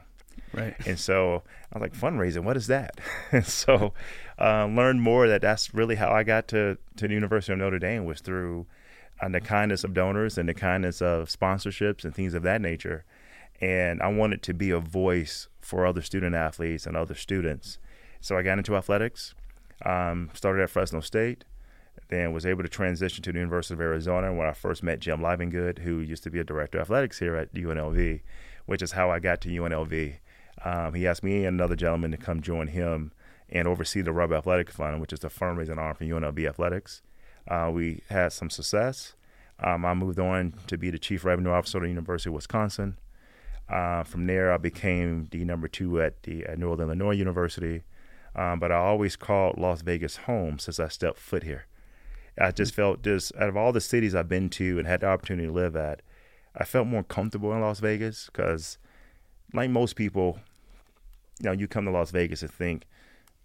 Right. 0.53 0.75
And 0.85 0.99
so 0.99 1.43
I 1.71 1.77
was 1.77 1.81
like, 1.81 1.93
fundraising, 1.93 2.43
what 2.43 2.57
is 2.57 2.67
that? 2.67 2.99
and 3.31 3.45
so 3.45 3.93
uh, 4.39 4.65
learned 4.65 5.01
more 5.01 5.27
that 5.27 5.41
that's 5.41 5.73
really 5.73 5.95
how 5.95 6.11
I 6.11 6.23
got 6.23 6.47
to, 6.49 6.77
to 6.97 7.07
the 7.07 7.13
University 7.13 7.53
of 7.53 7.59
Notre 7.59 7.79
Dame 7.79 8.05
was 8.05 8.21
through 8.21 8.65
uh, 9.21 9.29
the 9.29 9.41
kindness 9.41 9.83
of 9.83 9.93
donors 9.93 10.37
and 10.37 10.47
the 10.47 10.53
kindness 10.53 11.01
of 11.01 11.29
sponsorships 11.29 12.03
and 12.03 12.15
things 12.15 12.33
of 12.33 12.43
that 12.43 12.61
nature. 12.61 13.05
And 13.61 14.01
I 14.01 14.07
wanted 14.07 14.41
to 14.43 14.53
be 14.53 14.69
a 14.69 14.79
voice 14.79 15.47
for 15.59 15.85
other 15.85 16.01
student 16.01 16.35
athletes 16.35 16.85
and 16.85 16.95
other 16.95 17.15
students. 17.15 17.77
So 18.21 18.37
I 18.37 18.43
got 18.43 18.57
into 18.57 18.75
athletics, 18.75 19.35
um, 19.85 20.29
started 20.33 20.63
at 20.63 20.69
Fresno 20.69 21.01
State, 21.01 21.45
then 22.07 22.33
was 22.33 22.45
able 22.45 22.63
to 22.63 22.69
transition 22.69 23.21
to 23.23 23.31
the 23.31 23.37
University 23.39 23.73
of 23.73 23.81
Arizona 23.81 24.33
where 24.33 24.47
I 24.47 24.53
first 24.53 24.83
met 24.83 24.99
Jim 24.99 25.19
Livengood, 25.19 25.79
who 25.79 25.99
used 25.99 26.23
to 26.23 26.31
be 26.31 26.39
a 26.39 26.43
director 26.43 26.77
of 26.77 26.83
athletics 26.83 27.19
here 27.19 27.35
at 27.35 27.53
UNLV, 27.53 28.21
which 28.65 28.81
is 28.81 28.93
how 28.93 29.11
I 29.11 29.19
got 29.19 29.41
to 29.41 29.49
UNLV. 29.49 30.15
Um, 30.63 30.93
he 30.93 31.07
asked 31.07 31.23
me 31.23 31.45
and 31.45 31.59
another 31.59 31.75
gentleman 31.75 32.11
to 32.11 32.17
come 32.17 32.41
join 32.41 32.67
him 32.67 33.11
and 33.49 33.67
oversee 33.67 34.01
the 34.01 34.11
Rebel 34.11 34.37
Athletic 34.37 34.69
Fund, 34.69 35.01
which 35.01 35.13
is 35.13 35.19
the 35.19 35.29
fundraising 35.29 35.77
arm 35.77 35.95
for 35.95 36.03
UNLV 36.03 36.47
athletics. 36.47 37.01
Uh, 37.49 37.71
we 37.73 38.01
had 38.09 38.31
some 38.31 38.49
success. 38.49 39.13
Um, 39.61 39.83
I 39.85 39.93
moved 39.93 40.19
on 40.19 40.53
to 40.67 40.77
be 40.77 40.89
the 40.89 40.99
chief 40.99 41.25
revenue 41.25 41.49
officer 41.49 41.79
at 41.79 41.81
the 41.81 41.89
University 41.89 42.29
of 42.29 42.35
Wisconsin. 42.35 42.97
Uh, 43.67 44.03
from 44.03 44.25
there, 44.27 44.53
I 44.53 44.57
became 44.57 45.27
the 45.31 45.43
number 45.43 45.67
two 45.67 46.01
at 46.01 46.23
the 46.23 46.45
at 46.45 46.57
Northern 46.57 46.87
Illinois 46.87 47.11
University. 47.15 47.83
Um, 48.35 48.59
but 48.59 48.71
I 48.71 48.75
always 48.75 49.15
called 49.15 49.57
Las 49.57 49.81
Vegas 49.81 50.17
home 50.17 50.59
since 50.59 50.79
I 50.79 50.87
stepped 50.87 51.17
foot 51.17 51.43
here. 51.43 51.65
I 52.39 52.51
just 52.51 52.73
felt 52.73 53.03
just 53.03 53.35
out 53.35 53.49
of 53.49 53.57
all 53.57 53.73
the 53.73 53.81
cities 53.81 54.15
I've 54.15 54.29
been 54.29 54.49
to 54.51 54.77
and 54.77 54.87
had 54.87 55.01
the 55.01 55.07
opportunity 55.07 55.47
to 55.47 55.53
live 55.53 55.75
at, 55.75 56.01
I 56.55 56.63
felt 56.63 56.87
more 56.87 57.03
comfortable 57.03 57.53
in 57.53 57.61
Las 57.61 57.79
Vegas 57.79 58.27
because, 58.27 58.77
like 59.53 59.69
most 59.69 59.95
people, 59.95 60.39
you 61.39 61.45
know, 61.45 61.51
you 61.51 61.67
come 61.67 61.85
to 61.85 61.91
Las 61.91 62.11
Vegas 62.11 62.41
and 62.41 62.51
think 62.51 62.85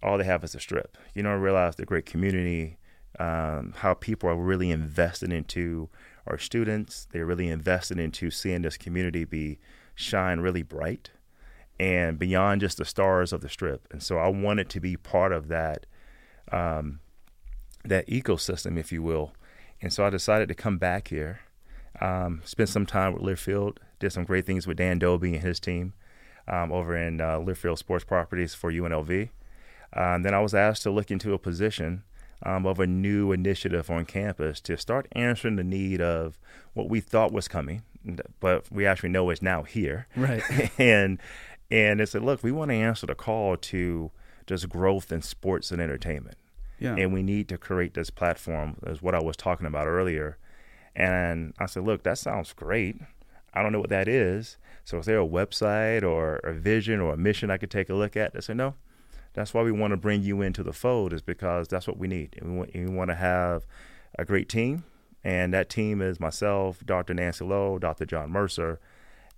all 0.01 0.17
they 0.17 0.23
have 0.23 0.43
is 0.43 0.55
a 0.55 0.59
strip. 0.59 0.97
You 1.13 1.23
don't 1.23 1.41
realize 1.41 1.75
the 1.75 1.85
great 1.85 2.05
community, 2.05 2.77
um, 3.19 3.73
how 3.77 3.93
people 3.93 4.29
are 4.29 4.35
really 4.35 4.71
invested 4.71 5.31
into 5.31 5.89
our 6.27 6.37
students. 6.37 7.07
They're 7.11 7.25
really 7.25 7.49
invested 7.49 7.99
into 7.99 8.31
seeing 8.31 8.63
this 8.63 8.77
community 8.77 9.25
be 9.25 9.59
shine 9.93 10.39
really 10.39 10.63
bright 10.63 11.11
and 11.79 12.17
beyond 12.17 12.61
just 12.61 12.77
the 12.77 12.85
stars 12.85 13.33
of 13.33 13.41
the 13.41 13.49
strip. 13.49 13.87
And 13.91 14.01
so 14.01 14.17
I 14.17 14.27
wanted 14.27 14.69
to 14.69 14.79
be 14.79 14.97
part 14.97 15.31
of 15.31 15.47
that 15.49 15.85
um, 16.51 16.99
that 17.83 18.07
ecosystem, 18.07 18.77
if 18.77 18.91
you 18.91 19.01
will. 19.01 19.33
And 19.81 19.91
so 19.91 20.05
I 20.05 20.09
decided 20.09 20.47
to 20.47 20.55
come 20.55 20.77
back 20.77 21.09
here, 21.09 21.41
um, 22.01 22.41
spend 22.43 22.69
some 22.69 22.85
time 22.85 23.13
with 23.13 23.21
Learfield, 23.21 23.77
did 23.99 24.11
some 24.11 24.23
great 24.23 24.45
things 24.45 24.65
with 24.65 24.77
Dan 24.77 24.99
Dobie 24.99 25.35
and 25.35 25.43
his 25.43 25.59
team 25.59 25.93
um, 26.47 26.71
over 26.71 26.95
in 26.95 27.21
uh, 27.21 27.39
Learfield 27.39 27.77
Sports 27.77 28.05
Properties 28.05 28.53
for 28.53 28.71
UNLV. 28.71 29.29
Uh, 29.95 29.99
and 29.99 30.25
then 30.25 30.33
I 30.33 30.39
was 30.39 30.53
asked 30.53 30.83
to 30.83 30.91
look 30.91 31.11
into 31.11 31.33
a 31.33 31.39
position 31.39 32.03
um, 32.43 32.65
of 32.65 32.79
a 32.79 32.87
new 32.87 33.31
initiative 33.31 33.89
on 33.89 34.05
campus 34.05 34.59
to 34.61 34.77
start 34.77 35.07
answering 35.13 35.55
the 35.55 35.63
need 35.63 36.01
of 36.01 36.37
what 36.73 36.89
we 36.89 36.99
thought 36.99 37.31
was 37.31 37.47
coming, 37.47 37.83
but 38.39 38.71
we 38.71 38.85
actually 38.85 39.09
know 39.09 39.29
is 39.29 39.41
now 39.41 39.63
here. 39.63 40.07
Right. 40.15 40.43
and 40.79 41.19
and 41.71 41.99
they 41.99 42.05
said, 42.05 42.21
look, 42.21 42.43
we 42.43 42.51
want 42.51 42.69
to 42.69 42.75
answer 42.75 43.07
the 43.07 43.15
call 43.15 43.57
to 43.57 44.11
just 44.45 44.69
growth 44.69 45.11
in 45.11 45.21
sports 45.21 45.71
and 45.71 45.81
entertainment. 45.81 46.37
Yeah. 46.79 46.95
And 46.95 47.13
we 47.13 47.23
need 47.23 47.49
to 47.49 47.57
create 47.57 47.93
this 47.93 48.09
platform, 48.09 48.77
as 48.85 49.01
what 49.01 49.15
I 49.15 49.23
was 49.23 49.37
talking 49.37 49.65
about 49.65 49.87
earlier. 49.87 50.37
And 50.95 51.53
I 51.59 51.65
said, 51.65 51.83
look, 51.83 52.03
that 52.03 52.17
sounds 52.17 52.53
great. 52.53 52.97
I 53.53 53.63
don't 53.63 53.71
know 53.71 53.79
what 53.79 53.89
that 53.89 54.07
is. 54.07 54.57
So 54.83 54.99
is 54.99 55.05
there 55.05 55.19
a 55.19 55.27
website 55.27 56.03
or 56.03 56.35
a 56.37 56.53
vision 56.53 56.99
or 56.99 57.13
a 57.13 57.17
mission 57.17 57.49
I 57.49 57.57
could 57.57 57.71
take 57.71 57.89
a 57.89 57.95
look 57.95 58.15
at? 58.15 58.33
They 58.33 58.41
said, 58.41 58.57
no. 58.57 58.75
That's 59.35 59.53
why 59.53 59.63
we 59.63 59.71
want 59.71 59.91
to 59.91 59.97
bring 59.97 60.23
you 60.23 60.41
into 60.41 60.63
the 60.63 60.71
fold 60.71 61.11
is 61.11 61.21
because 61.21 61.67
that's 61.67 61.87
what 61.87 61.97
we 61.97 62.07
need. 62.07 62.37
And 62.39 62.53
we 62.53 62.57
want, 62.57 62.73
we 62.73 62.85
want 62.85 63.09
to 63.09 63.15
have 63.15 63.67
a 64.17 64.23
great 64.23 64.47
team. 64.47 64.85
And 65.25 65.53
that 65.53 65.69
team 65.69 66.01
is 66.01 66.21
myself, 66.21 66.79
Dr. 66.85 67.13
Nancy 67.13 67.43
Lough, 67.43 67.77
Dr. 67.77 68.05
John 68.05 68.31
Mercer. 68.31 68.79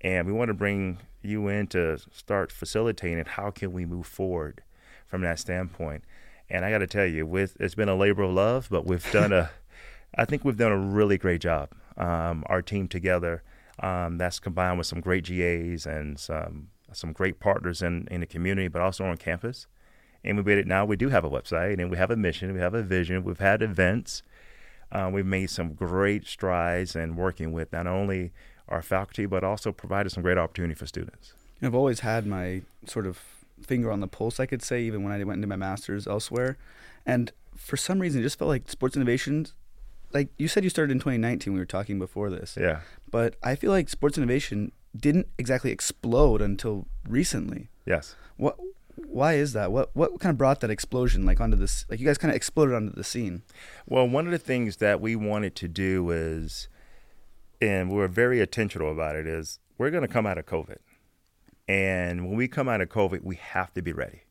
And 0.01 0.27
we 0.27 0.33
want 0.33 0.49
to 0.49 0.53
bring 0.53 0.99
you 1.23 1.47
in 1.47 1.65
to 1.67 1.97
start 2.13 2.51
facilitating 2.51 3.25
how 3.25 3.49
can 3.49 3.73
we 3.73 3.85
move 3.85 4.05
forward 4.05 4.61
from 5.07 5.21
that 5.21 5.39
standpoint. 5.39 6.03
And 6.47 6.63
I 6.63 6.69
got 6.69 6.79
to 6.79 6.87
tell 6.87 7.07
you, 7.07 7.25
with 7.25 7.57
it's 7.59 7.73
been 7.73 7.89
a 7.89 7.95
labor 7.95 8.21
of 8.21 8.33
love, 8.33 8.67
but 8.69 8.85
we've 8.85 9.11
done 9.11 9.33
a, 9.33 9.49
I 10.15 10.25
think 10.25 10.45
we've 10.45 10.57
done 10.57 10.71
a 10.71 10.77
really 10.77 11.17
great 11.17 11.41
job. 11.41 11.71
Um, 11.97 12.43
our 12.45 12.61
team 12.61 12.87
together, 12.87 13.41
um, 13.79 14.19
that's 14.19 14.39
combined 14.39 14.77
with 14.77 14.85
some 14.85 15.01
great 15.01 15.25
GAs 15.25 15.87
and 15.87 16.19
some 16.19 16.67
some 16.93 17.11
great 17.11 17.39
partners 17.39 17.81
in 17.81 18.07
in 18.11 18.21
the 18.21 18.27
community, 18.27 18.67
but 18.67 18.81
also 18.81 19.05
on 19.05 19.17
campus. 19.17 19.65
And 20.27 20.37
we 20.37 20.43
made 20.43 20.57
it 20.57 20.67
now. 20.67 20.83
We 20.83 20.97
do 20.97 21.07
have 21.07 21.23
a 21.23 21.29
website, 21.29 21.79
and 21.79 21.89
we 21.89 21.95
have 21.95 22.11
a 22.11 22.17
mission, 22.17 22.53
we 22.53 22.59
have 22.59 22.73
a 22.73 22.83
vision. 22.83 23.23
We've 23.23 23.39
had 23.39 23.61
events. 23.61 24.23
Uh, 24.91 25.09
we've 25.11 25.25
made 25.25 25.49
some 25.49 25.73
great 25.73 26.27
strides 26.27 26.95
in 26.95 27.15
working 27.15 27.53
with 27.53 27.71
not 27.71 27.87
only 27.87 28.31
our 28.67 28.81
faculty, 28.81 29.25
but 29.25 29.43
also 29.43 29.71
provided 29.71 30.09
some 30.09 30.23
great 30.23 30.37
opportunity 30.37 30.73
for 30.73 30.85
students. 30.85 31.33
I've 31.61 31.73
always 31.73 32.01
had 32.01 32.27
my 32.27 32.63
sort 32.85 33.07
of 33.07 33.19
finger 33.61 33.89
on 33.89 34.01
the 34.01 34.07
pulse, 34.07 34.39
I 34.39 34.45
could 34.45 34.61
say, 34.61 34.81
even 34.83 35.01
when 35.01 35.13
I 35.13 35.23
went 35.23 35.37
into 35.37 35.47
my 35.47 35.55
master's 35.55 36.07
elsewhere. 36.07 36.57
And 37.05 37.31
for 37.55 37.77
some 37.77 37.99
reason, 37.99 38.19
it 38.19 38.23
just 38.23 38.37
felt 38.37 38.49
like 38.49 38.69
sports 38.69 38.97
innovations. 38.97 39.53
Like 40.13 40.29
you 40.37 40.49
said, 40.49 40.65
you 40.65 40.69
started 40.69 40.91
in 40.91 40.99
2019. 40.99 41.53
We 41.53 41.59
were 41.59 41.65
talking 41.65 41.99
before 41.99 42.29
this. 42.29 42.57
Yeah. 42.59 42.81
But 43.09 43.35
I 43.41 43.55
feel 43.55 43.71
like 43.71 43.87
sports 43.87 44.17
innovation 44.17 44.73
didn't 44.95 45.27
exactly 45.37 45.71
explode 45.71 46.41
until 46.41 46.85
recently. 47.07 47.69
Yes. 47.85 48.15
What 48.35 48.57
why 49.07 49.33
is 49.33 49.53
that? 49.53 49.71
What 49.71 49.95
what 49.95 50.19
kind 50.19 50.31
of 50.31 50.37
brought 50.37 50.59
that 50.61 50.69
explosion 50.69 51.25
like 51.25 51.39
onto 51.39 51.57
this? 51.57 51.85
Like 51.89 51.99
you 51.99 52.05
guys 52.05 52.17
kind 52.17 52.31
of 52.31 52.35
exploded 52.35 52.75
onto 52.75 52.93
the 52.93 53.03
scene. 53.03 53.43
Well, 53.85 54.07
one 54.07 54.25
of 54.25 54.31
the 54.31 54.37
things 54.37 54.77
that 54.77 55.01
we 55.01 55.15
wanted 55.15 55.55
to 55.55 55.67
do 55.67 56.11
is, 56.11 56.67
and 57.61 57.91
we 57.91 58.01
are 58.01 58.07
very 58.07 58.41
intentional 58.41 58.91
about 58.91 59.15
it, 59.15 59.25
is 59.25 59.59
we're 59.77 59.91
going 59.91 60.01
to 60.01 60.07
come 60.07 60.27
out 60.27 60.37
of 60.37 60.45
COVID, 60.45 60.77
and 61.67 62.27
when 62.27 62.35
we 62.35 62.47
come 62.47 62.67
out 62.67 62.81
of 62.81 62.89
COVID, 62.89 63.23
we 63.23 63.35
have 63.37 63.73
to 63.73 63.81
be 63.81 63.93
ready. 63.93 64.23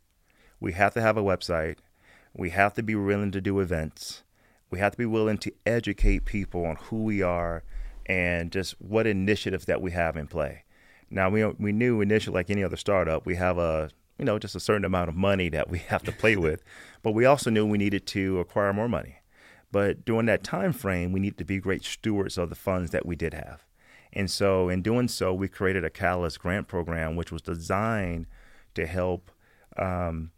We 0.61 0.73
have 0.73 0.95
to 0.95 1.00
have 1.00 1.16
a 1.16 1.23
website. 1.23 1.78
We 2.35 2.50
have 2.50 2.75
to 2.75 2.83
be 2.83 2.95
willing 2.95 3.33
to 3.33 3.40
do 3.40 3.61
events. 3.61 4.23
We 4.71 4.78
have 4.78 4.92
to 4.92 4.99
be 4.99 5.06
willing 5.06 5.38
to 5.38 5.52
educate 5.64 6.25
people 6.25 6.66
on 6.66 6.76
who 6.76 7.02
we 7.02 7.23
are 7.23 7.62
and 8.04 8.52
just 8.52 8.80
what 8.80 9.06
initiatives 9.06 9.64
that 9.66 9.80
we 9.80 9.92
have 9.92 10.16
in 10.16 10.26
play. 10.26 10.64
Now 11.09 11.30
we 11.30 11.45
we 11.45 11.73
knew 11.73 12.00
initially, 12.00 12.35
like 12.35 12.50
any 12.50 12.64
other 12.64 12.76
startup, 12.76 13.25
we 13.25 13.37
have 13.37 13.59
a 13.59 13.90
you 14.18 14.25
know 14.25 14.38
just 14.38 14.54
a 14.54 14.61
certain 14.61 14.85
amount 14.85 15.08
of 15.08 15.14
money 15.14 15.49
that 15.49 15.68
we 15.68 15.78
have 15.88 16.02
to 16.04 16.12
play 16.12 16.37
with, 16.46 16.62
but 17.02 17.12
we 17.12 17.25
also 17.25 17.50
knew 17.50 17.66
we 17.66 17.78
needed 17.78 18.06
to 18.08 18.40
acquire 18.40 18.73
more 18.73 18.88
money. 18.88 19.16
But 19.73 20.04
during 20.04 20.26
that 20.26 20.44
time 20.44 20.73
frame, 20.73 21.12
we 21.12 21.20
needed 21.20 21.38
to 21.38 21.44
be 21.44 21.58
great 21.58 21.85
stewards 21.85 22.38
of 22.38 22.49
the 22.49 22.54
funds 22.54 22.92
that 22.92 23.04
we 23.04 23.16
did 23.16 23.35
have. 23.35 23.64
And 24.12 24.30
so, 24.30 24.68
in 24.68 24.80
doing 24.80 25.08
so, 25.08 25.35
we 25.35 25.49
created 25.49 25.85
a 25.85 25.90
Catalyst 25.90 26.40
grant 26.40 26.68
program, 26.68 27.16
which 27.16 27.32
was 27.32 27.42
designed 27.42 28.26
to 28.75 28.87
help 28.87 29.30
um, 29.76 30.30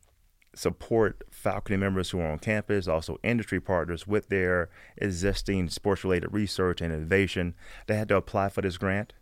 support 0.55 1.23
faculty 1.31 1.77
members 1.77 2.11
who 2.11 2.19
are 2.19 2.33
on 2.33 2.39
campus, 2.39 2.89
also 2.89 3.19
industry 3.23 3.61
partners 3.61 4.07
with 4.07 4.29
their 4.29 4.69
existing 4.97 5.69
sports 5.69 6.03
related 6.03 6.33
research 6.33 6.81
and 6.81 6.93
innovation. 6.93 7.55
They 7.87 7.97
had 7.97 8.09
to 8.09 8.17
apply 8.17 8.49
for 8.49 8.63
this 8.63 8.79
grant. 8.79 9.13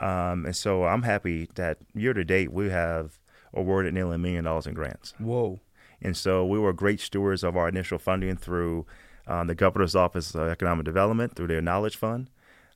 Um, 0.00 0.46
and 0.46 0.56
so 0.56 0.84
I'm 0.84 1.02
happy 1.02 1.48
that 1.54 1.78
year 1.94 2.12
to 2.14 2.24
date 2.24 2.50
we 2.50 2.70
have 2.70 3.20
awarded 3.54 3.94
nearly 3.94 4.16
a 4.16 4.18
million 4.18 4.44
dollars 4.44 4.66
in 4.66 4.74
grants. 4.74 5.14
Whoa. 5.18 5.60
And 6.00 6.16
so 6.16 6.44
we 6.44 6.58
were 6.58 6.72
great 6.72 7.00
stewards 7.00 7.44
of 7.44 7.56
our 7.56 7.68
initial 7.68 7.98
funding 7.98 8.36
through 8.36 8.86
um, 9.26 9.46
the 9.46 9.54
Governor's 9.54 9.94
Office 9.94 10.34
of 10.34 10.48
Economic 10.48 10.84
Development, 10.84 11.34
through 11.34 11.46
their 11.46 11.62
Knowledge 11.62 11.96
Fund. 11.96 12.28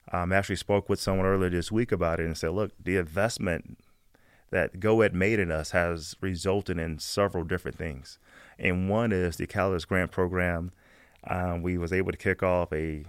I 0.09 0.21
um, 0.21 0.31
actually 0.31 0.55
spoke 0.55 0.87
with 0.87 1.01
someone 1.01 1.25
earlier 1.25 1.49
this 1.49 1.71
week 1.71 1.91
about 1.91 2.21
it 2.21 2.25
and 2.25 2.37
said, 2.37 2.51
look, 2.51 2.71
the 2.81 2.95
investment 2.95 3.77
that 4.51 4.79
GoEd 4.79 5.11
made 5.13 5.39
in 5.39 5.51
us 5.51 5.71
has 5.71 6.15
resulted 6.21 6.79
in 6.79 6.99
several 6.99 7.43
different 7.43 7.77
things. 7.77 8.17
And 8.57 8.89
one 8.89 9.11
is 9.11 9.35
the 9.35 9.47
Catalyst 9.47 9.89
Grant 9.89 10.11
Program. 10.11 10.71
Um, 11.29 11.61
we 11.61 11.77
was 11.77 11.91
able 11.91 12.11
to 12.11 12.17
kick 12.17 12.41
off 12.41 12.71
a, 12.71 13.03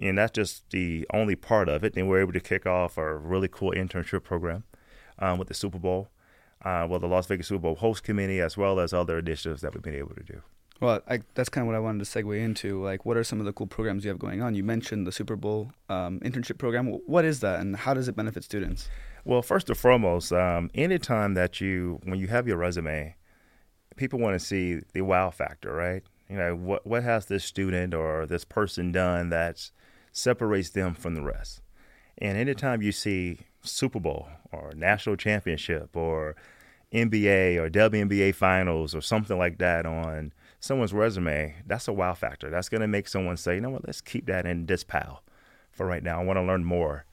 and 0.00 0.18
that's 0.18 0.30
just 0.32 0.70
the 0.70 1.06
only 1.12 1.34
part 1.34 1.68
of 1.68 1.82
it. 1.82 1.94
Then 1.94 2.04
we 2.04 2.10
were 2.10 2.20
able 2.20 2.32
to 2.32 2.40
kick 2.40 2.66
off 2.66 2.96
a 2.96 3.16
really 3.16 3.48
cool 3.48 3.72
internship 3.72 4.22
program 4.22 4.62
um, 5.18 5.38
with 5.38 5.48
the 5.48 5.54
Super 5.54 5.78
Bowl, 5.78 6.10
uh, 6.64 6.86
well, 6.88 7.00
the 7.00 7.06
Las 7.06 7.26
Vegas 7.26 7.48
Super 7.48 7.62
Bowl 7.62 7.74
host 7.76 8.04
committee, 8.04 8.40
as 8.40 8.56
well 8.56 8.80
as 8.80 8.92
other 8.92 9.18
initiatives 9.18 9.62
that 9.62 9.74
we've 9.74 9.82
been 9.82 9.94
able 9.94 10.14
to 10.14 10.22
do. 10.22 10.42
Well, 10.80 11.00
I, 11.08 11.20
that's 11.34 11.50
kind 11.50 11.62
of 11.62 11.66
what 11.66 11.76
I 11.76 11.78
wanted 11.78 12.04
to 12.04 12.10
segue 12.10 12.42
into. 12.42 12.82
Like, 12.82 13.04
what 13.04 13.16
are 13.16 13.24
some 13.24 13.38
of 13.38 13.46
the 13.46 13.52
cool 13.52 13.66
programs 13.66 14.04
you 14.04 14.08
have 14.08 14.18
going 14.18 14.40
on? 14.40 14.54
You 14.54 14.64
mentioned 14.64 15.06
the 15.06 15.12
Super 15.12 15.36
Bowl 15.36 15.72
um, 15.90 16.20
internship 16.20 16.56
program. 16.56 16.86
What 17.06 17.24
is 17.24 17.40
that, 17.40 17.60
and 17.60 17.76
how 17.76 17.92
does 17.92 18.08
it 18.08 18.16
benefit 18.16 18.44
students? 18.44 18.88
Well, 19.24 19.42
first 19.42 19.68
and 19.68 19.76
foremost, 19.76 20.32
um, 20.32 20.70
anytime 20.74 21.34
that 21.34 21.60
you, 21.60 22.00
when 22.04 22.18
you 22.18 22.28
have 22.28 22.48
your 22.48 22.56
resume, 22.56 23.14
people 23.96 24.18
want 24.18 24.40
to 24.40 24.44
see 24.44 24.80
the 24.94 25.02
wow 25.02 25.30
factor, 25.30 25.72
right? 25.72 26.02
You 26.30 26.36
know, 26.36 26.56
what 26.56 26.86
what 26.86 27.02
has 27.02 27.26
this 27.26 27.44
student 27.44 27.92
or 27.92 28.24
this 28.24 28.44
person 28.44 28.92
done 28.92 29.30
that 29.30 29.70
separates 30.12 30.70
them 30.70 30.94
from 30.94 31.14
the 31.14 31.22
rest? 31.22 31.60
And 32.16 32.38
anytime 32.38 32.80
you 32.82 32.92
see 32.92 33.40
Super 33.62 34.00
Bowl 34.00 34.28
or 34.52 34.72
national 34.74 35.16
championship 35.16 35.96
or 35.96 36.36
NBA 36.92 37.56
or 37.56 37.70
WNBA 37.70 38.34
finals 38.34 38.94
or 38.94 39.00
something 39.00 39.38
like 39.38 39.58
that 39.58 39.86
on 39.86 40.32
someone's 40.58 40.92
resume, 40.92 41.54
that's 41.66 41.88
a 41.88 41.92
wow 41.92 42.14
factor. 42.14 42.50
That's 42.50 42.68
going 42.68 42.80
to 42.80 42.88
make 42.88 43.08
someone 43.08 43.36
say, 43.36 43.56
you 43.56 43.60
know 43.60 43.70
what, 43.70 43.86
let's 43.86 44.00
keep 44.00 44.26
that 44.26 44.46
in 44.46 44.66
this 44.66 44.84
pile 44.84 45.22
for 45.70 45.86
right 45.86 46.02
now. 46.02 46.20
I 46.20 46.24
want 46.24 46.38
to 46.38 46.42
learn 46.42 46.64
more. 46.64 47.04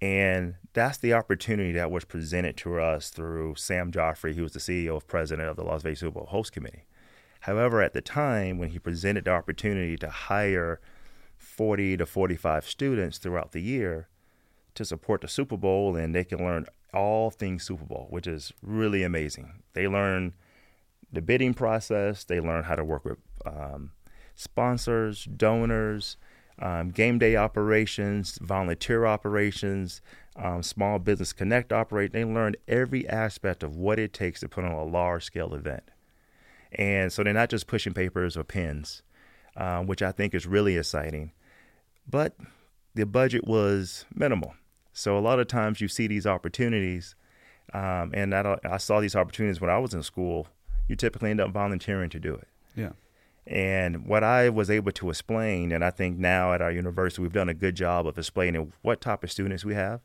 And 0.00 0.56
that's 0.72 0.98
the 0.98 1.12
opportunity 1.12 1.72
that 1.72 1.92
was 1.92 2.04
presented 2.04 2.56
to 2.58 2.80
us 2.80 3.10
through 3.10 3.54
Sam 3.54 3.92
Joffray, 3.92 4.34
who 4.34 4.42
was 4.42 4.52
the 4.52 4.58
CEO 4.58 4.96
of 4.96 5.06
president 5.06 5.48
of 5.48 5.56
the 5.56 5.62
Las 5.62 5.82
Vegas 5.82 6.00
Super 6.00 6.18
Bowl 6.18 6.26
host 6.26 6.52
committee. 6.52 6.86
However, 7.40 7.82
at 7.82 7.92
the 7.92 8.00
time 8.00 8.58
when 8.58 8.70
he 8.70 8.78
presented 8.78 9.26
the 9.26 9.32
opportunity 9.32 9.96
to 9.98 10.08
hire 10.08 10.80
40 11.36 11.98
to 11.98 12.06
45 12.06 12.68
students 12.68 13.18
throughout 13.18 13.52
the 13.52 13.62
year 13.62 14.08
to 14.74 14.84
support 14.84 15.20
the 15.20 15.28
Super 15.28 15.56
Bowl, 15.56 15.96
and 15.96 16.14
they 16.14 16.24
can 16.24 16.38
learn 16.38 16.66
all 16.92 17.30
things 17.30 17.64
Super 17.64 17.84
Bowl, 17.84 18.06
which 18.10 18.26
is 18.26 18.52
really 18.62 19.02
amazing. 19.02 19.62
They 19.74 19.88
learn 19.88 20.34
the 21.12 21.22
bidding 21.22 21.54
process, 21.54 22.24
they 22.24 22.40
learn 22.40 22.64
how 22.64 22.74
to 22.74 22.84
work 22.84 23.04
with 23.04 23.18
um, 23.44 23.92
sponsors, 24.34 25.24
donors, 25.24 26.16
um, 26.58 26.90
game 26.90 27.18
day 27.18 27.36
operations, 27.36 28.38
volunteer 28.40 29.06
operations, 29.06 30.00
um, 30.36 30.62
small 30.62 30.98
business 30.98 31.32
connect 31.32 31.72
operate. 31.72 32.12
They 32.12 32.24
learn 32.24 32.54
every 32.68 33.08
aspect 33.08 33.62
of 33.62 33.76
what 33.76 33.98
it 33.98 34.12
takes 34.12 34.40
to 34.40 34.48
put 34.48 34.64
on 34.64 34.72
a 34.72 34.84
large 34.84 35.24
scale 35.24 35.54
event. 35.54 35.90
And 36.72 37.12
so 37.12 37.22
they're 37.22 37.34
not 37.34 37.50
just 37.50 37.66
pushing 37.66 37.92
papers 37.92 38.36
or 38.36 38.44
pens, 38.44 39.02
um, 39.56 39.86
which 39.86 40.02
I 40.02 40.12
think 40.12 40.34
is 40.34 40.46
really 40.46 40.76
exciting. 40.76 41.32
But 42.08 42.34
the 42.94 43.04
budget 43.04 43.46
was 43.46 44.06
minimal. 44.14 44.54
So 44.92 45.16
a 45.16 45.20
lot 45.20 45.38
of 45.38 45.46
times 45.46 45.80
you 45.80 45.88
see 45.88 46.06
these 46.06 46.26
opportunities, 46.26 47.14
um, 47.72 48.10
and 48.14 48.34
I, 48.34 48.58
I 48.64 48.76
saw 48.76 49.00
these 49.00 49.16
opportunities 49.16 49.60
when 49.60 49.70
I 49.70 49.78
was 49.78 49.94
in 49.94 50.02
school. 50.02 50.48
You 50.88 50.96
typically 50.96 51.30
end 51.30 51.40
up 51.40 51.50
volunteering 51.50 52.10
to 52.10 52.20
do 52.20 52.34
it. 52.34 52.48
Yeah. 52.76 52.92
And 53.46 54.06
what 54.06 54.22
I 54.22 54.48
was 54.50 54.70
able 54.70 54.92
to 54.92 55.10
explain, 55.10 55.72
and 55.72 55.84
I 55.84 55.90
think 55.90 56.18
now 56.18 56.52
at 56.52 56.62
our 56.62 56.70
university 56.70 57.22
we've 57.22 57.32
done 57.32 57.48
a 57.48 57.54
good 57.54 57.74
job 57.74 58.06
of 58.06 58.18
explaining 58.18 58.72
what 58.82 59.00
type 59.00 59.24
of 59.24 59.32
students 59.32 59.64
we 59.64 59.74
have. 59.74 60.00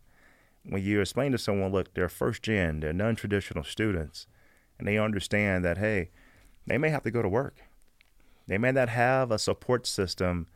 When 0.64 0.84
you 0.84 1.02
explain 1.02 1.32
to 1.34 1.38
someone, 1.38 1.72
look, 1.72 1.94
they're 1.94 2.10
first 2.10 2.42
gen, 2.42 2.80
they're 2.80 2.94
non 2.94 3.16
traditional 3.16 3.64
students, 3.64 4.28
and 4.78 4.88
they 4.88 4.98
understand 4.98 5.64
that, 5.64 5.78
hey, 5.78 6.10
they 6.66 6.78
may 6.78 6.90
have 6.90 7.04
to 7.04 7.12
go 7.12 7.22
to 7.22 7.30
work. 7.30 7.56
They 8.48 8.58
may 8.58 8.72
not 8.72 8.90
have 8.90 9.32
a 9.32 9.40
support 9.40 9.86
system 9.86 10.48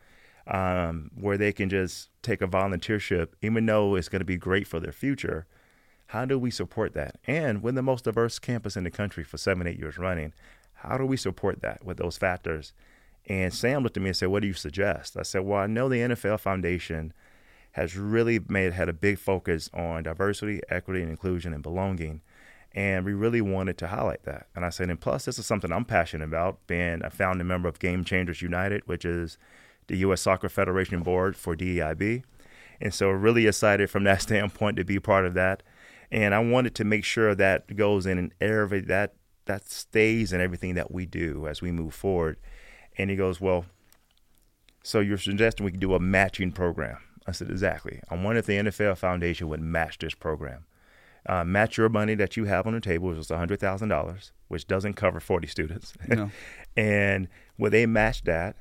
um, 0.47 1.11
where 1.15 1.37
they 1.37 1.51
can 1.51 1.69
just 1.69 2.09
take 2.21 2.41
a 2.41 2.47
volunteership, 2.47 3.29
even 3.41 3.65
though 3.65 3.95
it's 3.95 4.09
going 4.09 4.21
to 4.21 4.25
be 4.25 4.37
great 4.37 4.67
for 4.67 4.79
their 4.79 4.91
future. 4.91 5.45
How 6.07 6.25
do 6.25 6.37
we 6.37 6.51
support 6.51 6.93
that? 6.93 7.17
And 7.25 7.63
we're 7.63 7.71
the 7.71 7.81
most 7.81 8.03
diverse 8.03 8.37
campus 8.37 8.75
in 8.75 8.83
the 8.83 8.91
country 8.91 9.23
for 9.23 9.37
seven, 9.37 9.65
eight 9.65 9.79
years 9.79 9.97
running. 9.97 10.33
How 10.73 10.97
do 10.97 11.05
we 11.05 11.15
support 11.15 11.61
that 11.61 11.85
with 11.85 11.97
those 11.97 12.17
factors? 12.17 12.73
And 13.27 13.53
Sam 13.53 13.83
looked 13.83 13.97
at 13.97 14.03
me 14.03 14.09
and 14.09 14.17
said, 14.17 14.29
What 14.29 14.41
do 14.41 14.47
you 14.47 14.53
suggest? 14.53 15.15
I 15.15 15.21
said, 15.21 15.45
Well, 15.45 15.59
I 15.59 15.67
know 15.67 15.87
the 15.87 15.97
NFL 15.97 16.39
Foundation 16.39 17.13
has 17.73 17.95
really 17.95 18.39
made 18.49 18.73
had 18.73 18.89
a 18.89 18.93
big 18.93 19.17
focus 19.17 19.69
on 19.73 20.03
diversity, 20.03 20.59
equity, 20.69 21.01
and 21.01 21.09
inclusion 21.09 21.53
and 21.53 21.63
belonging. 21.63 22.21
And 22.73 23.05
we 23.05 23.13
really 23.13 23.41
wanted 23.41 23.77
to 23.79 23.87
highlight 23.87 24.23
that. 24.23 24.47
And 24.55 24.63
I 24.63 24.69
said, 24.69 24.89
and 24.89 24.99
plus, 24.99 25.25
this 25.25 25.37
is 25.37 25.45
something 25.45 25.71
I'm 25.71 25.83
passionate 25.83 26.25
about, 26.25 26.65
being 26.67 27.01
a 27.03 27.09
founding 27.09 27.47
member 27.47 27.67
of 27.67 27.79
Game 27.79 28.05
Changers 28.05 28.41
United, 28.41 28.81
which 28.85 29.03
is 29.03 29.37
the 29.87 29.97
U.S. 29.97 30.21
Soccer 30.21 30.49
Federation 30.49 31.03
Board 31.03 31.35
for 31.35 31.55
DEIB. 31.55 32.23
And 32.79 32.93
so, 32.93 33.09
really 33.09 33.47
excited 33.47 33.89
from 33.89 34.03
that 34.05 34.21
standpoint 34.23 34.77
to 34.77 34.83
be 34.83 34.99
part 34.99 35.25
of 35.25 35.33
that. 35.35 35.63
And 36.11 36.35
I 36.35 36.39
wanted 36.39 36.75
to 36.75 36.83
make 36.83 37.05
sure 37.05 37.33
that 37.35 37.75
goes 37.75 38.05
in 38.05 38.17
and 38.17 38.33
every 38.41 38.81
that 38.81 39.15
that 39.45 39.67
stays 39.67 40.33
in 40.33 40.41
everything 40.41 40.75
that 40.75 40.91
we 40.91 41.05
do 41.05 41.47
as 41.47 41.61
we 41.61 41.71
move 41.71 41.93
forward. 41.93 42.37
And 42.97 43.09
he 43.09 43.15
goes, 43.15 43.39
Well, 43.41 43.65
so 44.83 44.99
you're 44.99 45.17
suggesting 45.17 45.65
we 45.65 45.71
can 45.71 45.79
do 45.79 45.95
a 45.95 45.99
matching 45.99 46.51
program. 46.51 46.97
I 47.27 47.31
said, 47.31 47.49
Exactly. 47.49 48.01
I 48.09 48.15
wonder 48.15 48.39
if 48.39 48.45
the 48.45 48.57
NFL 48.57 48.97
Foundation 48.97 49.47
would 49.49 49.61
match 49.61 49.99
this 49.99 50.13
program. 50.13 50.65
Uh, 51.27 51.43
match 51.43 51.77
your 51.77 51.87
money 51.87 52.15
that 52.15 52.35
you 52.35 52.45
have 52.45 52.65
on 52.65 52.73
the 52.73 52.81
table, 52.81 53.09
which 53.09 53.17
is 53.19 53.27
$100,000, 53.27 54.31
which 54.47 54.67
doesn't 54.67 54.95
cover 54.95 55.19
40 55.19 55.47
students. 55.47 55.93
No. 56.07 56.31
and 56.75 57.27
would 57.59 57.73
they 57.73 57.85
match 57.85 58.23
that? 58.23 58.55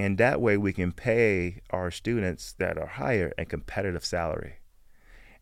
And 0.00 0.16
that 0.16 0.40
way 0.40 0.56
we 0.56 0.72
can 0.72 0.92
pay 0.92 1.60
our 1.68 1.90
students 1.90 2.54
that 2.54 2.78
are 2.78 2.86
higher 2.86 3.34
a 3.36 3.44
competitive 3.44 4.02
salary. 4.02 4.54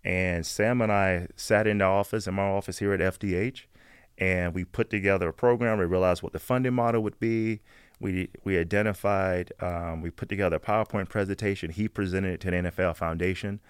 And 0.03 0.45
Sam 0.45 0.81
and 0.81 0.91
I 0.91 1.29
sat 1.37 1.69
in 1.69 1.79
the 1.79 1.85
office, 1.85 2.27
in 2.27 2.35
my 2.35 2.43
office 2.43 2.81
here 2.81 2.93
at 2.93 2.99
FDH, 2.99 3.67
and 4.19 4.55
we 4.55 4.65
put 4.65 4.91
together 4.91 5.29
a 5.29 5.33
program. 5.33 5.79
We 5.79 5.85
realized 5.85 6.25
what 6.25 6.33
the 6.33 6.41
funding 6.41 6.75
model 6.75 7.05
would 7.05 7.21
be. 7.21 7.61
We 8.01 8.31
we 8.43 8.59
identified. 8.59 9.53
Um, 9.61 10.03
we 10.03 10.11
put 10.11 10.29
together 10.29 10.57
a 10.57 10.61
PowerPoint 10.61 11.09
presentation. 11.09 11.71
He 11.71 11.87
presented 11.87 12.35
it 12.35 12.41
to 12.41 12.51
the 12.51 12.57
NFL 12.57 12.97
Foundation, 12.97 13.61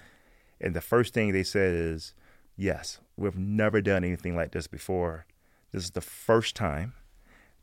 and 0.59 0.73
the 0.73 0.81
first 0.81 1.13
thing 1.13 1.33
they 1.33 1.43
said 1.43 1.75
is, 1.75 2.15
"Yes, 2.57 2.99
we've 3.15 3.37
never 3.37 3.83
done 3.83 4.05
anything 4.05 4.35
like 4.35 4.53
this 4.53 4.67
before. 4.67 5.27
This 5.71 5.85
is 5.85 5.91
the 5.91 6.01
first 6.01 6.57
time. 6.57 6.95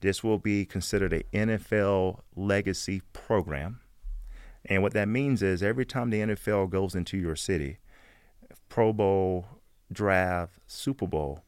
This 0.01 0.23
will 0.23 0.39
be 0.39 0.65
considered 0.65 1.13
a 1.13 1.23
NFL 1.33 2.21
legacy 2.35 3.01
program." 3.13 3.79
And 4.65 4.81
what 4.81 4.93
that 4.93 5.07
means 5.07 5.43
is 5.43 5.61
every 5.61 5.85
time 5.85 6.09
the 6.09 6.21
NFL 6.21 6.69
goes 6.69 6.95
into 6.95 7.17
your 7.17 7.35
city, 7.35 7.77
Pro 8.69 8.91
Bowl, 8.93 9.45
draft, 9.91 10.53
Super 10.67 11.07
Bowl, 11.07 11.43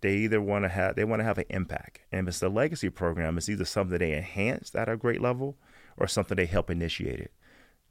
they 0.00 0.16
either 0.16 0.40
want 0.40 0.64
to 0.64 0.68
have 0.68 0.96
they 0.96 1.04
want 1.04 1.20
to 1.20 1.24
have 1.24 1.38
an 1.38 1.46
impact, 1.50 2.00
and 2.12 2.28
if 2.28 2.34
it's 2.34 2.42
a 2.42 2.48
legacy 2.48 2.90
program, 2.90 3.38
it's 3.38 3.48
either 3.48 3.64
something 3.64 3.98
they 3.98 4.14
enhance 4.14 4.74
at 4.74 4.88
a 4.88 4.96
great 4.96 5.20
level 5.20 5.56
or 5.96 6.06
something 6.06 6.36
they 6.36 6.46
help 6.46 6.70
initiate 6.70 7.20
it. 7.20 7.32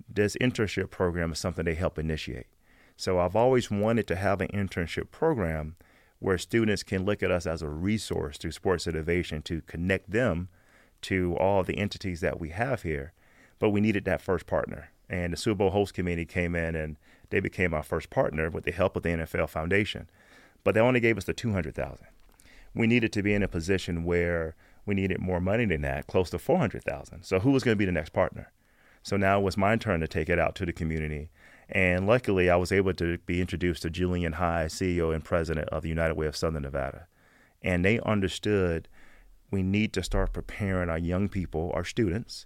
This 0.07 0.35
internship 0.39 0.91
program 0.91 1.31
is 1.31 1.39
something 1.39 1.65
they 1.65 1.75
help 1.75 1.97
initiate. 1.97 2.47
So 2.95 3.19
I've 3.19 3.35
always 3.35 3.71
wanted 3.71 4.07
to 4.07 4.15
have 4.15 4.41
an 4.41 4.49
internship 4.49 5.09
program 5.09 5.75
where 6.23 6.37
students 6.37 6.83
can 6.83 7.03
look 7.03 7.21
at 7.21 7.31
us 7.31 7.45
as 7.45 7.61
a 7.61 7.67
resource 7.67 8.37
through 8.37 8.53
sports 8.53 8.87
innovation 8.87 9.41
to 9.41 9.61
connect 9.63 10.09
them 10.09 10.47
to 11.01 11.35
all 11.35 11.63
the 11.63 11.77
entities 11.77 12.21
that 12.21 12.39
we 12.39 12.47
have 12.47 12.83
here. 12.83 13.11
But 13.59 13.71
we 13.71 13.81
needed 13.81 14.05
that 14.05 14.21
first 14.21 14.47
partner. 14.47 14.89
And 15.09 15.33
the 15.33 15.37
Super 15.37 15.57
Bowl 15.57 15.71
host 15.71 15.93
committee 15.93 16.23
came 16.23 16.55
in 16.55 16.75
and 16.75 16.95
they 17.29 17.41
became 17.41 17.73
our 17.73 17.83
first 17.83 18.09
partner 18.09 18.49
with 18.49 18.63
the 18.63 18.71
help 18.71 18.95
of 18.95 19.03
the 19.03 19.09
NFL 19.09 19.49
Foundation. 19.49 20.09
But 20.63 20.75
they 20.75 20.79
only 20.79 21.01
gave 21.01 21.17
us 21.17 21.25
the 21.25 21.33
200,000. 21.33 22.07
We 22.73 22.87
needed 22.87 23.11
to 23.11 23.21
be 23.21 23.33
in 23.33 23.43
a 23.43 23.49
position 23.49 24.05
where 24.05 24.55
we 24.85 24.95
needed 24.95 25.19
more 25.19 25.41
money 25.41 25.65
than 25.65 25.81
that, 25.81 26.07
close 26.07 26.29
to 26.29 26.39
400,000. 26.39 27.23
So 27.23 27.39
who 27.39 27.51
was 27.51 27.65
going 27.65 27.75
to 27.75 27.79
be 27.79 27.85
the 27.85 27.91
next 27.91 28.13
partner? 28.13 28.49
So 29.03 29.17
now 29.17 29.39
it 29.39 29.43
was 29.43 29.57
my 29.57 29.75
turn 29.75 29.99
to 29.99 30.07
take 30.07 30.29
it 30.29 30.39
out 30.39 30.55
to 30.55 30.65
the 30.65 30.71
community 30.71 31.31
and 31.73 32.05
luckily, 32.05 32.51
I 32.51 32.55
was 32.55 32.71
able 32.71 32.93
to 32.93 33.17
be 33.25 33.41
introduced 33.41 33.81
to 33.81 33.89
Julian 33.89 34.33
High, 34.33 34.65
CEO 34.65 35.13
and 35.13 35.23
president 35.23 35.69
of 35.69 35.81
the 35.81 35.89
United 35.89 36.13
Way 36.13 36.27
of 36.27 36.37
Southern 36.37 36.61
Nevada. 36.61 37.07
And 37.63 37.83
they 37.83 37.99
understood 38.01 38.87
we 39.49 39.63
need 39.63 39.91
to 39.93 40.03
start 40.03 40.33
preparing 40.33 40.89
our 40.89 40.99
young 40.99 41.29
people, 41.29 41.71
our 41.73 41.83
students, 41.83 42.45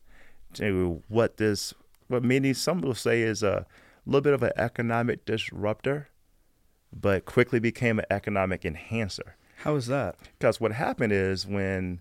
to 0.54 1.04
what 1.10 1.38
this, 1.38 1.74
what 2.08 2.24
many, 2.24 2.54
some 2.54 2.80
will 2.80 2.96
say 2.96 3.22
is 3.22 3.44
a 3.44 3.66
little 4.06 4.22
bit 4.22 4.34
of 4.34 4.44
an 4.44 4.54
economic 4.56 5.26
disruptor, 5.26 6.08
but 6.94 7.26
quickly 7.26 7.60
became 7.60 8.00
an 8.00 8.06
economic 8.10 8.64
enhancer. 8.64 9.36
How 9.64 9.76
is 9.76 9.88
that? 9.88 10.16
Because 10.40 10.62
what 10.62 10.72
happened 10.72 11.12
is 11.12 11.46
when 11.46 12.00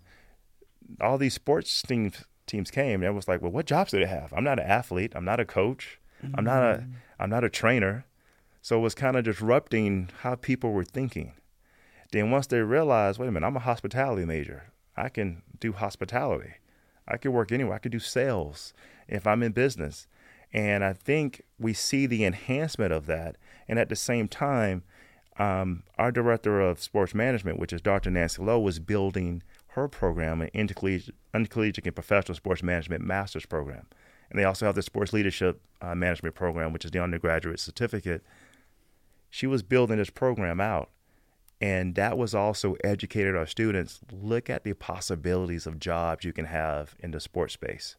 all 1.01 1.19
these 1.19 1.35
sports 1.35 1.83
teams, 1.83 2.25
teams 2.47 2.71
came, 2.71 3.03
it 3.03 3.15
was 3.15 3.27
like, 3.27 3.43
well, 3.43 3.51
what 3.51 3.67
jobs 3.67 3.91
do 3.91 3.99
they 3.99 4.07
have? 4.07 4.33
I'm 4.33 4.45
not 4.45 4.61
an 4.61 4.67
athlete. 4.67 5.13
I'm 5.17 5.25
not 5.25 5.41
a 5.41 5.45
coach. 5.45 5.99
I'm 6.35 6.45
not 6.45 6.63
a 6.63 6.79
mm. 6.79 6.93
I'm 7.19 7.31
not 7.31 7.45
a 7.45 7.51
trainer. 7.51 8.07
So 8.63 8.79
it 8.79 8.83
was 8.83 8.95
kind 8.95 9.17
of 9.17 9.25
disrupting 9.25 10.11
how 10.23 10.35
people 10.35 10.73
were 10.73 10.85
thinking. 10.85 11.35
Then 12.11 12.31
once 12.31 12.49
they 12.49 12.61
realized, 12.61 13.19
wait 13.19 13.29
a 13.29 13.33
minute, 13.33 13.47
I'm 13.47 13.57
a 13.57 13.61
hospitality 13.61 14.25
major. 14.25 14.73
I 14.97 15.09
can 15.09 15.43
do 15.61 15.73
hospitality. 15.73 16.55
I 17.07 17.17
can 17.17 17.33
work 17.33 17.53
anywhere. 17.53 17.77
I 17.77 17.79
can 17.79 17.93
do 17.93 18.01
sales 18.01 18.73
if 19.07 19.27
I'm 19.27 19.43
in 19.43 19.53
business. 19.53 20.09
And 20.53 20.83
I 20.83 20.93
think 20.95 21.43
we 21.59 21.75
see 21.75 22.07
the 22.07 22.25
enhancement 22.25 22.93
of 22.93 23.07
that. 23.07 23.37
And 23.69 23.79
at 23.79 23.89
the 23.89 23.97
same 23.97 24.27
time, 24.27 24.83
um, 25.39 25.83
our 25.99 26.11
director 26.11 26.61
of 26.61 26.83
sports 26.83 27.15
management, 27.15 27.59
which 27.59 27.73
is 27.73 27.81
Dr. 27.81 28.11
Nancy 28.11 28.43
Lough, 28.43 28.59
was 28.61 28.79
building 28.79 29.43
her 29.69 29.89
program, 29.89 30.41
an 30.41 30.51
intercollegiate, 30.55 31.15
intercollegiate 31.35 31.87
and 31.87 31.95
professional 31.95 32.35
sports 32.35 32.63
management 32.63 33.05
master's 33.05 33.45
program. 33.47 33.87
And 34.31 34.39
they 34.39 34.45
also 34.45 34.67
have 34.67 34.75
the 34.75 34.83
sports 34.83 35.13
leadership 35.13 35.61
uh, 35.81 35.95
management 35.95 36.35
program, 36.35 36.73
which 36.73 36.85
is 36.85 36.91
the 36.91 37.03
undergraduate 37.03 37.61
certificate. 37.61 38.23
She 39.31 39.47
was 39.47 39.63
building 39.63 39.99
this 39.99 40.11
program 40.11 40.61
out. 40.61 40.91
And 41.61 41.95
that 41.95 42.19
was 42.19 42.35
also 42.35 42.77
educated 42.85 43.35
our 43.35 43.47
students 43.47 44.01
look 44.13 44.51
at 44.51 44.65
the 44.65 44.75
possibilities 44.75 45.67
of 45.67 45.81
jobs 45.81 46.25
you 46.25 46.33
can 46.33 46.47
have 46.47 46.95
in 46.99 47.13
the 47.13 47.21
sports 47.21 47.55
space. 47.55 47.97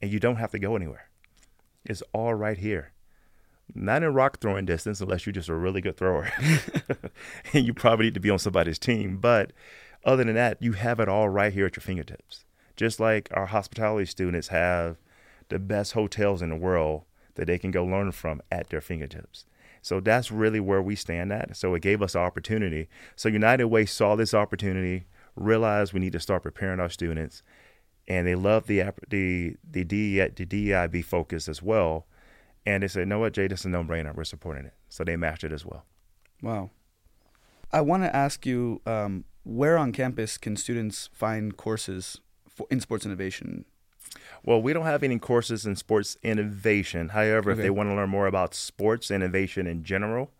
And 0.00 0.10
you 0.10 0.18
don't 0.18 0.36
have 0.36 0.52
to 0.52 0.58
go 0.58 0.74
anywhere. 0.74 1.10
It's 1.84 2.02
all 2.12 2.34
right 2.34 2.56
here. 2.56 2.92
Not 3.74 4.02
in 4.02 4.14
rock 4.14 4.40
throwing 4.40 4.64
distance 4.64 5.00
unless 5.00 5.26
you're 5.26 5.34
just 5.34 5.50
a 5.50 5.54
really 5.54 5.82
good 5.82 5.98
thrower. 5.98 6.32
and 7.52 7.66
you 7.66 7.74
probably 7.74 8.06
need 8.06 8.14
to 8.14 8.20
be 8.20 8.30
on 8.30 8.38
somebody's 8.38 8.78
team. 8.78 9.18
But 9.18 9.52
other 10.04 10.24
than 10.24 10.34
that, 10.34 10.62
you 10.62 10.72
have 10.72 11.00
it 11.00 11.08
all 11.08 11.28
right 11.28 11.52
here 11.52 11.66
at 11.66 11.76
your 11.76 11.82
fingertips. 11.82 12.44
Just 12.76 13.00
like 13.00 13.28
our 13.32 13.46
hospitality 13.46 14.06
students 14.06 14.48
have 14.48 14.96
the 15.48 15.58
best 15.58 15.92
hotels 15.92 16.42
in 16.42 16.50
the 16.50 16.56
world 16.56 17.04
that 17.34 17.46
they 17.46 17.58
can 17.58 17.70
go 17.70 17.84
learn 17.84 18.12
from 18.12 18.42
at 18.50 18.68
their 18.68 18.80
fingertips. 18.80 19.44
So 19.82 20.00
that's 20.00 20.30
really 20.30 20.60
where 20.60 20.82
we 20.82 20.96
stand 20.96 21.32
at. 21.32 21.56
So 21.56 21.74
it 21.74 21.82
gave 21.82 22.02
us 22.02 22.16
opportunity. 22.16 22.88
So 23.16 23.28
United 23.28 23.66
Way 23.66 23.86
saw 23.86 24.16
this 24.16 24.34
opportunity, 24.34 25.06
realized 25.36 25.92
we 25.92 26.00
need 26.00 26.12
to 26.12 26.20
start 26.20 26.42
preparing 26.42 26.80
our 26.80 26.90
students, 26.90 27.42
and 28.06 28.26
they 28.26 28.34
love 28.34 28.66
the 28.66 28.82
the 29.08 29.56
the, 29.70 29.84
DE, 29.84 30.18
the 30.18 30.46
DEIB 30.46 31.04
focus 31.04 31.48
as 31.48 31.62
well. 31.62 32.06
And 32.66 32.82
they 32.82 32.88
said, 32.88 33.08
"No, 33.08 33.20
what, 33.20 33.34
Jay, 33.34 33.46
this 33.46 33.60
is 33.60 33.66
a 33.66 33.68
no-brainer. 33.68 34.14
We're 34.14 34.24
supporting 34.24 34.66
it." 34.66 34.74
So 34.88 35.04
they 35.04 35.16
matched 35.16 35.44
it 35.44 35.52
as 35.52 35.64
well. 35.64 35.84
Wow. 36.42 36.70
I 37.72 37.82
want 37.82 38.02
to 38.02 38.14
ask 38.14 38.46
you, 38.46 38.80
um, 38.86 39.24
where 39.44 39.76
on 39.76 39.92
campus 39.92 40.38
can 40.38 40.56
students 40.56 41.08
find 41.12 41.56
courses 41.56 42.20
for, 42.48 42.66
in 42.70 42.80
sports 42.80 43.04
innovation? 43.04 43.64
Well, 44.48 44.62
we 44.62 44.72
don't 44.72 44.86
have 44.86 45.02
any 45.02 45.18
courses 45.18 45.66
in 45.66 45.76
sports 45.76 46.16
innovation. 46.22 47.10
However, 47.10 47.50
okay. 47.50 47.60
if 47.60 47.62
they 47.62 47.68
want 47.68 47.90
to 47.90 47.94
learn 47.94 48.08
more 48.08 48.26
about 48.26 48.54
sports 48.54 49.10
innovation 49.10 49.66
in 49.66 49.84
general, 49.84 50.30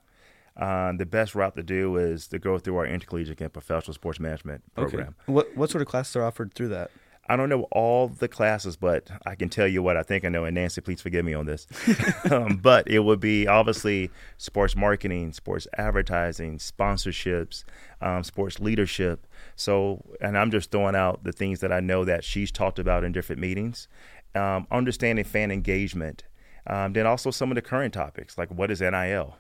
uh, 0.57 0.93
the 0.97 1.05
best 1.05 1.35
route 1.35 1.55
to 1.57 1.63
do 1.63 1.95
is 1.99 2.27
to 2.29 2.39
go 2.39 2.59
through 2.59 2.79
our 2.79 2.87
intercollegiate 2.87 3.39
and 3.43 3.53
professional 3.53 3.93
sports 3.93 4.19
management 4.19 4.63
program. 4.75 5.15
Okay. 5.29 5.33
What 5.33 5.55
what 5.59 5.69
sort 5.69 5.83
of 5.83 5.89
classes 5.89 6.17
are 6.17 6.25
offered 6.25 6.55
through 6.55 6.69
that? 6.69 6.91
I 7.29 7.37
don't 7.37 7.49
know 7.49 7.63
all 7.71 8.09
the 8.09 8.29
classes, 8.29 8.77
but 8.77 9.11
I 9.27 9.35
can 9.35 9.49
tell 9.49 9.67
you 9.67 9.83
what 9.83 9.97
I 9.97 10.03
think 10.03 10.25
I 10.25 10.29
know. 10.29 10.45
And 10.45 10.55
Nancy, 10.55 10.81
please 10.81 11.03
forgive 11.03 11.25
me 11.25 11.35
on 11.35 11.47
this. 11.47 11.67
um, 12.31 12.57
but 12.57 12.89
it 12.89 13.01
would 13.01 13.21
be 13.21 13.47
obviously 13.47 14.11
sports 14.39 14.75
marketing, 14.75 15.33
sports 15.33 15.67
advertising, 15.77 16.59
sponsorships, 16.59 17.65
um, 18.01 18.25
sports 18.25 18.61
leadership. 18.61 19.27
So, 19.57 20.03
and 20.21 20.39
I'm 20.39 20.51
just 20.51 20.71
throwing 20.71 20.97
out 20.97 21.25
the 21.25 21.33
things 21.33 21.61
that 21.61 21.73
I 21.73 21.81
know 21.81 22.05
that 22.05 22.25
she's 22.25 22.51
talked 22.51 22.79
about 22.79 23.05
in 23.05 23.13
different 23.13 23.41
meetings. 23.41 23.89
Um, 24.35 24.67
understanding 24.71 25.25
fan 25.25 25.51
engagement. 25.51 26.25
Um, 26.67 26.93
then 26.93 27.07
also 27.07 27.31
some 27.31 27.51
of 27.51 27.55
the 27.55 27.63
current 27.63 27.95
topics, 27.95 28.37
like 28.37 28.51
what 28.51 28.71
is 28.71 28.81
NIL? 28.81 29.37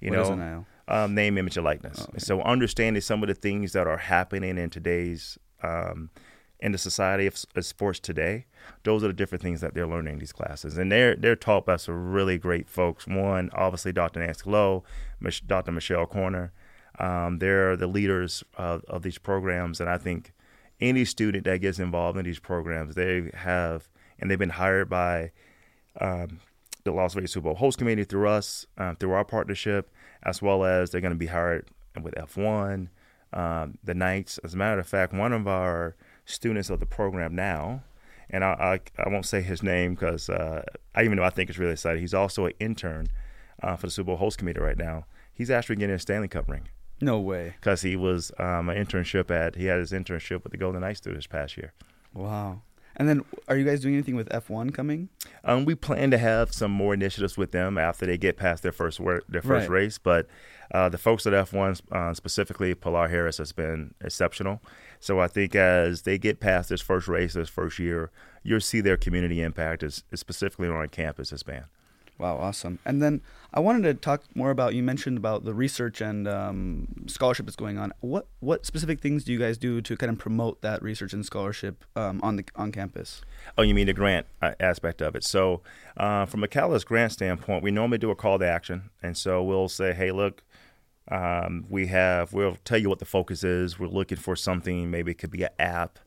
You 0.00 0.10
what 0.10 0.28
know, 0.28 0.34
NIL? 0.34 0.66
Um, 0.86 1.14
name, 1.14 1.38
image, 1.38 1.56
and 1.56 1.64
likeness. 1.64 2.00
Oh, 2.00 2.04
okay. 2.10 2.18
So 2.18 2.42
understanding 2.42 3.00
some 3.00 3.22
of 3.22 3.28
the 3.28 3.34
things 3.34 3.72
that 3.72 3.86
are 3.86 3.96
happening 3.96 4.58
in 4.58 4.70
today's 4.70 5.38
um, 5.62 6.10
in 6.60 6.72
the 6.72 6.78
society 6.78 7.26
of, 7.26 7.36
of, 7.54 7.64
sports 7.64 7.98
today, 8.00 8.46
those 8.84 9.04
are 9.04 9.08
the 9.08 9.12
different 9.12 9.42
things 9.42 9.60
that 9.60 9.74
they're 9.74 9.86
learning 9.86 10.14
in 10.14 10.18
these 10.18 10.32
classes, 10.32 10.78
and 10.78 10.90
they're 10.90 11.16
they're 11.16 11.36
taught 11.36 11.66
by 11.66 11.76
some 11.76 12.12
really 12.12 12.38
great 12.38 12.68
folks. 12.68 13.06
One, 13.06 13.50
obviously, 13.52 13.92
Dr. 13.92 14.20
Nancy 14.20 14.48
Lough, 14.48 14.84
Dr. 15.46 15.72
Michelle 15.72 16.06
Corner. 16.06 16.52
Um, 16.98 17.38
they're 17.38 17.76
the 17.76 17.88
leaders 17.88 18.44
of, 18.56 18.84
of 18.84 19.02
these 19.02 19.18
programs, 19.18 19.80
and 19.80 19.90
I 19.90 19.98
think 19.98 20.32
any 20.80 21.04
student 21.04 21.44
that 21.44 21.60
gets 21.60 21.78
involved 21.78 22.18
in 22.18 22.24
these 22.24 22.38
programs, 22.38 22.94
they 22.94 23.30
have 23.34 23.88
and 24.18 24.30
they've 24.30 24.38
been 24.38 24.50
hired 24.50 24.88
by 24.88 25.32
um, 26.00 26.40
the 26.84 26.92
Las 26.92 27.14
Vegas 27.14 27.32
Super 27.32 27.44
Bowl 27.44 27.54
host 27.54 27.78
committee 27.78 28.04
through 28.04 28.28
us, 28.28 28.66
uh, 28.78 28.94
through 28.94 29.12
our 29.12 29.24
partnership, 29.24 29.90
as 30.22 30.40
well 30.40 30.64
as 30.64 30.90
they're 30.90 31.00
going 31.00 31.12
to 31.12 31.18
be 31.18 31.26
hired 31.26 31.66
with 32.00 32.14
F1, 32.14 32.88
um, 33.32 33.78
the 33.82 33.94
Knights. 33.94 34.38
As 34.38 34.54
a 34.54 34.56
matter 34.56 34.80
of 34.80 34.86
fact, 34.86 35.12
one 35.12 35.32
of 35.32 35.48
our 35.48 35.96
students 36.24 36.70
of 36.70 36.80
the 36.80 36.86
program 36.86 37.34
now. 37.34 37.82
And 38.30 38.42
I, 38.42 38.80
I, 38.96 39.02
I 39.04 39.08
won't 39.08 39.26
say 39.26 39.42
his 39.42 39.62
name 39.62 39.94
because 39.94 40.28
uh, 40.28 40.62
I 40.94 41.04
even 41.04 41.18
though 41.18 41.24
I 41.24 41.30
think 41.30 41.50
it's 41.50 41.58
really 41.58 41.72
exciting. 41.72 42.00
He's 42.00 42.14
also 42.14 42.46
an 42.46 42.52
intern 42.58 43.08
uh, 43.62 43.76
for 43.76 43.86
the 43.86 43.90
Super 43.90 44.06
Bowl 44.06 44.16
host 44.16 44.38
committee 44.38 44.60
right 44.60 44.78
now. 44.78 45.06
He's 45.32 45.50
actually 45.50 45.76
getting 45.76 45.94
a 45.94 45.98
Stanley 45.98 46.28
Cup 46.28 46.48
ring. 46.48 46.68
No 47.00 47.18
way. 47.20 47.54
Because 47.60 47.82
he 47.82 47.96
was 47.96 48.32
um, 48.38 48.68
an 48.68 48.82
internship 48.82 49.30
at 49.30 49.56
he 49.56 49.66
had 49.66 49.78
his 49.78 49.92
internship 49.92 50.42
with 50.42 50.52
the 50.52 50.58
Golden 50.58 50.80
Knights 50.80 51.00
through 51.00 51.14
this 51.14 51.26
past 51.26 51.56
year. 51.56 51.72
Wow. 52.12 52.62
And 52.96 53.08
then, 53.08 53.24
are 53.48 53.56
you 53.56 53.64
guys 53.64 53.80
doing 53.80 53.94
anything 53.94 54.14
with 54.14 54.28
F1 54.28 54.72
coming? 54.72 55.08
Um, 55.42 55.64
we 55.64 55.74
plan 55.74 56.12
to 56.12 56.18
have 56.18 56.52
some 56.52 56.70
more 56.70 56.94
initiatives 56.94 57.36
with 57.36 57.50
them 57.50 57.76
after 57.76 58.06
they 58.06 58.16
get 58.16 58.36
past 58.36 58.62
their 58.62 58.72
first 58.72 59.00
work, 59.00 59.24
their 59.28 59.42
first 59.42 59.68
right. 59.68 59.82
race. 59.82 59.98
But 59.98 60.28
uh, 60.72 60.88
the 60.88 60.98
folks 60.98 61.26
at 61.26 61.32
F1, 61.32 61.80
uh, 61.90 62.14
specifically 62.14 62.72
Pilar 62.74 63.08
Harris, 63.08 63.38
has 63.38 63.50
been 63.50 63.94
exceptional. 64.00 64.62
So 65.04 65.20
I 65.20 65.28
think 65.28 65.54
as 65.54 66.00
they 66.02 66.16
get 66.16 66.40
past 66.40 66.70
this 66.70 66.80
first 66.80 67.08
race, 67.08 67.34
this 67.34 67.50
first 67.50 67.78
year, 67.78 68.10
you'll 68.42 68.62
see 68.62 68.80
their 68.80 68.96
community 68.96 69.42
impact, 69.42 69.82
is, 69.82 70.02
is 70.10 70.18
specifically 70.18 70.66
on 70.66 70.88
campus, 70.88 71.30
expand. 71.30 71.66
Wow, 72.16 72.38
awesome. 72.38 72.78
And 72.86 73.02
then 73.02 73.20
I 73.52 73.60
wanted 73.60 73.82
to 73.82 73.92
talk 73.92 74.22
more 74.34 74.50
about 74.50 74.74
you 74.74 74.82
mentioned 74.82 75.18
about 75.18 75.44
the 75.44 75.52
research 75.52 76.00
and 76.00 76.26
um, 76.26 76.88
scholarship 77.06 77.44
that's 77.44 77.54
going 77.54 77.76
on. 77.76 77.92
What 78.00 78.28
what 78.40 78.64
specific 78.64 79.00
things 79.00 79.24
do 79.24 79.32
you 79.34 79.38
guys 79.38 79.58
do 79.58 79.82
to 79.82 79.94
kind 79.94 80.10
of 80.10 80.16
promote 80.16 80.62
that 80.62 80.82
research 80.82 81.12
and 81.12 81.26
scholarship 81.26 81.84
um, 81.96 82.20
on 82.22 82.36
the 82.36 82.44
on 82.56 82.72
campus? 82.72 83.20
Oh, 83.58 83.62
you 83.62 83.74
mean 83.74 83.88
the 83.88 83.92
grant 83.92 84.24
uh, 84.40 84.52
aspect 84.58 85.02
of 85.02 85.14
it? 85.14 85.24
So, 85.24 85.60
uh, 85.98 86.24
from 86.24 86.42
a 86.42 86.48
Catalyst 86.48 86.86
grant 86.86 87.12
standpoint, 87.12 87.62
we 87.62 87.70
normally 87.70 87.98
do 87.98 88.10
a 88.10 88.16
call 88.16 88.38
to 88.38 88.46
action, 88.46 88.88
and 89.02 89.18
so 89.18 89.42
we'll 89.42 89.68
say, 89.68 89.92
"Hey, 89.92 90.12
look, 90.12 90.44
um, 91.10 91.66
we 91.68 91.86
have, 91.88 92.32
we'll 92.32 92.56
tell 92.64 92.78
you 92.78 92.88
what 92.88 92.98
the 92.98 93.04
focus 93.04 93.44
is. 93.44 93.78
We're 93.78 93.88
looking 93.88 94.18
for 94.18 94.36
something, 94.36 94.90
maybe 94.90 95.12
it 95.12 95.18
could 95.18 95.30
be 95.30 95.42
an 95.42 95.50
app 95.58 95.98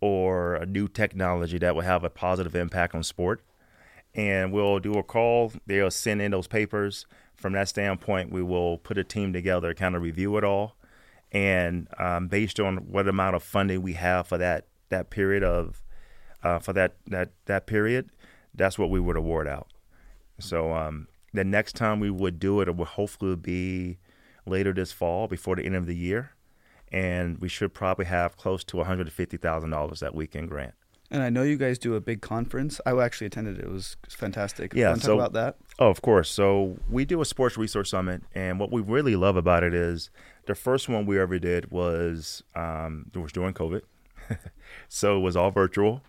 or 0.00 0.54
a 0.54 0.66
new 0.66 0.88
technology 0.88 1.58
that 1.58 1.74
will 1.74 1.82
have 1.82 2.04
a 2.04 2.10
positive 2.10 2.54
impact 2.54 2.94
on 2.94 3.02
sport. 3.02 3.42
And 4.14 4.52
we'll 4.52 4.78
do 4.78 4.94
a 4.94 5.02
call. 5.02 5.52
They'll 5.66 5.90
send 5.90 6.22
in 6.22 6.30
those 6.30 6.46
papers. 6.46 7.06
From 7.34 7.52
that 7.52 7.68
standpoint, 7.68 8.32
we 8.32 8.42
will 8.42 8.78
put 8.78 8.98
a 8.98 9.04
team 9.04 9.32
together, 9.32 9.74
kind 9.74 9.94
of 9.94 10.02
review 10.02 10.36
it 10.38 10.44
all. 10.44 10.76
and 11.32 11.88
um, 11.98 12.28
based 12.28 12.60
on 12.60 12.76
what 12.90 13.08
amount 13.08 13.36
of 13.36 13.42
funding 13.42 13.82
we 13.82 13.94
have 13.94 14.26
for 14.26 14.38
that 14.38 14.64
that 14.88 15.10
period 15.10 15.42
of 15.42 15.82
uh, 16.42 16.58
for 16.58 16.72
that 16.72 16.94
that 17.06 17.30
that 17.46 17.66
period, 17.66 18.08
that's 18.54 18.78
what 18.78 18.90
we 18.90 19.00
would 19.00 19.16
award 19.16 19.48
out. 19.48 19.68
So 20.38 20.72
um, 20.72 21.08
the 21.32 21.44
next 21.44 21.74
time 21.74 22.00
we 22.00 22.10
would 22.10 22.38
do 22.38 22.60
it, 22.60 22.68
it 22.68 22.76
would 22.76 22.88
hopefully 22.88 23.36
be 23.36 23.98
later 24.46 24.72
this 24.72 24.92
fall, 24.92 25.26
before 25.28 25.56
the 25.56 25.64
end 25.64 25.76
of 25.76 25.86
the 25.86 25.96
year, 25.96 26.32
and 26.92 27.38
we 27.38 27.48
should 27.48 27.74
probably 27.74 28.04
have 28.06 28.36
close 28.36 28.64
to 28.64 28.76
one 28.78 28.86
hundred 28.86 29.06
and 29.08 29.12
fifty 29.12 29.36
thousand 29.36 29.70
dollars 29.70 30.00
that 30.00 30.14
we 30.14 30.26
can 30.26 30.46
grant. 30.46 30.74
And 31.08 31.22
I 31.22 31.30
know 31.30 31.44
you 31.44 31.56
guys 31.56 31.78
do 31.78 31.94
a 31.94 32.00
big 32.00 32.20
conference. 32.20 32.80
I 32.84 32.90
actually 33.00 33.28
attended 33.28 33.58
it. 33.60 33.64
It 33.64 33.70
was 33.70 33.96
fantastic. 34.08 34.74
Yeah, 34.74 34.88
Want 34.88 35.02
so- 35.02 35.08
talk 35.16 35.28
about 35.28 35.32
that? 35.34 35.56
Oh, 35.78 35.88
of 35.88 36.02
course. 36.02 36.28
So 36.28 36.78
we 36.90 37.04
do 37.04 37.20
a 37.20 37.24
sports 37.24 37.56
resource 37.56 37.90
summit, 37.90 38.22
and 38.34 38.58
what 38.58 38.72
we 38.72 38.80
really 38.80 39.14
love 39.14 39.36
about 39.36 39.62
it 39.62 39.72
is 39.74 40.10
the 40.46 40.54
first 40.56 40.88
one 40.88 41.06
we 41.06 41.18
ever 41.20 41.38
did 41.38 41.70
was 41.70 42.42
um, 42.56 43.10
it 43.14 43.18
was 43.18 43.30
during 43.32 43.54
COVID, 43.54 43.82
so 44.88 45.16
it 45.16 45.20
was 45.20 45.36
all 45.36 45.50
virtual. 45.50 46.02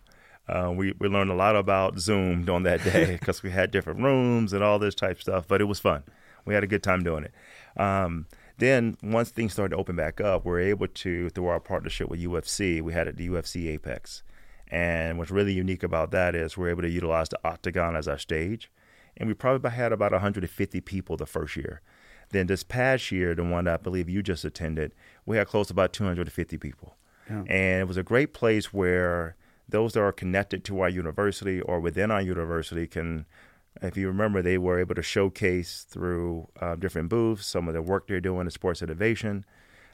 Uh, 0.48 0.72
we 0.74 0.94
we 0.98 1.10
learned 1.10 1.30
a 1.30 1.36
lot 1.36 1.56
about 1.56 2.00
Zoom 2.00 2.50
on 2.50 2.64
that 2.64 2.84
day 2.84 3.06
because 3.20 3.44
we 3.44 3.52
had 3.52 3.70
different 3.70 4.02
rooms 4.02 4.54
and 4.54 4.64
all 4.64 4.80
this 4.80 4.96
type 4.96 5.20
stuff, 5.22 5.46
but 5.48 5.60
it 5.62 5.66
was 5.66 5.80
fun. 5.80 6.04
We 6.46 6.54
had 6.54 6.64
a 6.64 6.68
good 6.68 6.82
time 6.82 7.04
doing 7.04 7.26
it. 7.26 7.34
Um, 7.78 8.26
then 8.58 8.98
once 9.04 9.30
things 9.30 9.54
started 9.54 9.76
to 9.76 9.80
open 9.80 9.96
back 9.96 10.20
up, 10.20 10.46
we 10.46 10.52
were 10.52 10.60
able 10.60 10.88
to 10.88 11.30
through 11.30 11.48
our 11.48 11.60
partnership 11.60 12.10
with 12.10 12.20
UFC. 12.22 12.82
We 12.82 12.94
had 12.94 13.08
at 13.08 13.18
the 13.18 13.30
UFC 13.30 13.68
Apex, 13.68 14.24
and 14.70 15.18
what's 15.18 15.32
really 15.32 15.54
unique 15.54 15.84
about 15.84 16.12
that 16.12 16.36
is 16.36 16.58
we're 16.58 16.70
able 16.70 16.82
to 16.82 16.90
utilize 16.90 17.30
the 17.30 17.40
octagon 17.44 17.96
as 17.96 18.08
our 18.08 18.18
stage 18.18 18.72
and 19.18 19.28
we 19.28 19.34
probably 19.34 19.72
had 19.72 19.92
about 19.92 20.12
150 20.12 20.82
people 20.82 21.18
the 21.18 21.26
first 21.26 21.58
year. 21.58 21.82
Then 22.30 22.48
this 22.48 22.64
past 22.64 23.12
year, 23.12 23.34
the 23.34 23.44
one 23.44 23.66
that 23.66 23.80
I 23.80 23.84
believe 23.84 24.10
you 24.10 24.22
just 24.22 24.46
attended, 24.46 24.94
we 25.26 25.38
had 25.38 25.48
close 25.48 25.68
to 25.68 25.74
about 25.74 25.94
250 25.94 26.58
people. 26.58 26.96
Yeah. 27.30 27.44
And 27.48 27.82
it 27.82 27.88
was 27.88 27.98
a 27.98 28.04
great 28.04 28.34
place 28.34 28.74
where 28.74 29.36
those 29.68 29.94
that 29.94 30.02
are 30.02 30.12
connected 30.12 30.64
to 30.66 30.82
our 30.82 30.90
university 30.90 31.62
or 31.62 31.80
within 31.80 32.12
our 32.12 32.22
university 32.22 32.86
can, 32.88 33.26
if 33.82 33.98
you 33.98 34.08
remember, 34.08 34.42
they 34.42 34.58
were 34.58 34.80
able 34.80 34.96
to 34.96 35.02
showcase 35.02 35.86
through 35.90 36.48
uh, 36.60 36.76
different 36.76 37.10
booths 37.10 37.46
some 37.46 37.68
of 37.68 37.74
the 37.74 37.82
work 37.82 38.08
they're 38.08 38.20
doing 38.20 38.48
in 38.48 38.52
sports 38.52 38.82
innovation. 38.82 39.46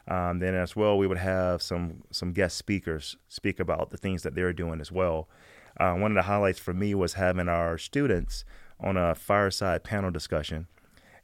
Um, 0.07 0.39
then 0.39 0.53
as 0.53 0.75
well, 0.75 0.97
we 0.97 1.07
would 1.07 1.17
have 1.17 1.61
some 1.61 2.03
some 2.11 2.33
guest 2.33 2.57
speakers 2.57 3.15
speak 3.29 3.59
about 3.59 3.89
the 3.89 3.97
things 3.97 4.23
that 4.23 4.35
they're 4.35 4.53
doing 4.53 4.81
as 4.81 4.91
well. 4.91 5.29
Uh, 5.79 5.93
one 5.93 6.11
of 6.11 6.15
the 6.15 6.23
highlights 6.23 6.59
for 6.59 6.73
me 6.73 6.93
was 6.93 7.13
having 7.13 7.47
our 7.47 7.77
students 7.77 8.43
on 8.79 8.97
a 8.97 9.15
fireside 9.15 9.83
panel 9.83 10.11
discussion, 10.11 10.67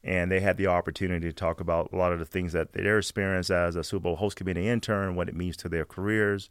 and 0.04 0.32
they 0.32 0.40
had 0.40 0.58
the 0.58 0.68
opportunity 0.68 1.28
to 1.28 1.34
talk 1.34 1.60
about 1.60 1.92
a 1.92 1.98
lot 1.98 2.14
of 2.14 2.20
the 2.20 2.26
things 2.26 2.54
that 2.54 2.72
their 2.72 2.98
experience 2.98 3.50
as 3.50 3.76
a 3.76 3.84
Super 3.84 4.04
Bowl 4.04 4.16
host 4.16 4.38
committee 4.38 4.68
intern, 4.68 5.16
what 5.16 5.28
it 5.28 5.36
means 5.36 5.58
to 5.58 5.70
their 5.70 5.86
careers, 5.86 6.50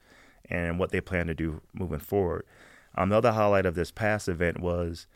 and 0.51 0.79
what 0.79 0.91
they 0.91 1.01
plan 1.01 1.27
to 1.27 1.35
do 1.35 1.63
moving 1.73 1.99
forward. 1.99 2.45
Um, 2.95 3.09
the 3.09 3.17
other 3.17 3.33
highlight 3.33 3.67
of 3.67 3.75
this 3.75 3.91
past 3.91 4.29
event 4.29 4.61
was 4.61 5.07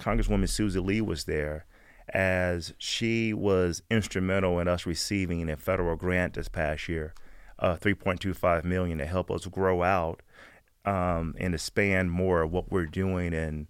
Congresswoman 0.00 0.48
Susie 0.48 0.80
Lee 0.80 1.00
was 1.00 1.24
there, 1.24 1.66
as 2.08 2.74
she 2.78 3.32
was 3.32 3.82
instrumental 3.90 4.58
in 4.58 4.68
us 4.68 4.86
receiving 4.86 5.48
a 5.48 5.56
federal 5.56 5.96
grant 5.96 6.34
this 6.34 6.48
past 6.48 6.88
year, 6.88 7.14
uh, 7.58 7.76
3.25 7.76 8.64
million 8.64 8.98
to 8.98 9.06
help 9.06 9.30
us 9.30 9.46
grow 9.46 9.82
out 9.82 10.22
um, 10.84 11.34
and 11.38 11.54
expand 11.54 12.10
more 12.10 12.42
of 12.42 12.52
what 12.52 12.70
we're 12.70 12.86
doing 12.86 13.32
in 13.32 13.68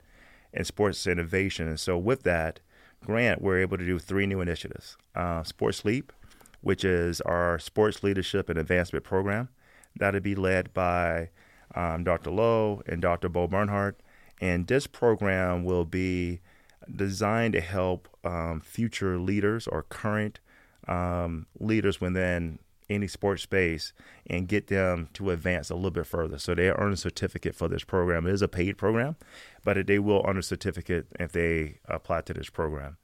in 0.54 0.64
sports 0.64 1.06
innovation. 1.06 1.66
And 1.66 1.80
so 1.80 1.96
with 1.96 2.24
that 2.24 2.60
grant, 3.04 3.40
we're 3.40 3.60
able 3.60 3.78
to 3.78 3.86
do 3.86 3.98
three 3.98 4.26
new 4.26 4.40
initiatives: 4.40 4.96
uh, 5.14 5.42
Sports 5.42 5.84
Leap, 5.84 6.12
which 6.60 6.84
is 6.84 7.20
our 7.22 7.58
sports 7.58 8.02
leadership 8.02 8.48
and 8.48 8.58
advancement 8.58 9.04
program. 9.04 9.48
That'll 9.96 10.20
be 10.20 10.34
led 10.34 10.72
by 10.72 11.30
um, 11.74 12.04
Dr. 12.04 12.30
Lough 12.30 12.82
and 12.86 13.00
Dr. 13.02 13.28
Bo 13.28 13.46
Bernhardt. 13.46 14.00
And 14.42 14.66
this 14.66 14.88
program 14.88 15.64
will 15.64 15.84
be 15.84 16.40
designed 16.94 17.52
to 17.52 17.60
help 17.60 18.08
um, 18.24 18.60
future 18.60 19.16
leaders 19.16 19.68
or 19.68 19.84
current 19.84 20.40
um, 20.88 21.46
leaders 21.60 22.00
within 22.00 22.58
any 22.90 23.06
sports 23.06 23.44
space 23.44 23.92
and 24.26 24.48
get 24.48 24.66
them 24.66 25.08
to 25.14 25.30
advance 25.30 25.70
a 25.70 25.76
little 25.76 25.92
bit 25.92 26.08
further. 26.08 26.38
So 26.38 26.56
they 26.56 26.70
earn 26.70 26.92
a 26.92 26.96
certificate 26.96 27.54
for 27.54 27.68
this 27.68 27.84
program. 27.84 28.26
It 28.26 28.32
is 28.32 28.42
a 28.42 28.48
paid 28.48 28.76
program, 28.76 29.14
but 29.64 29.86
they 29.86 30.00
will 30.00 30.24
earn 30.26 30.36
a 30.36 30.42
certificate 30.42 31.06
if 31.20 31.30
they 31.30 31.78
apply 31.86 32.22
to 32.22 32.34
this 32.34 32.50
program. 32.50 32.96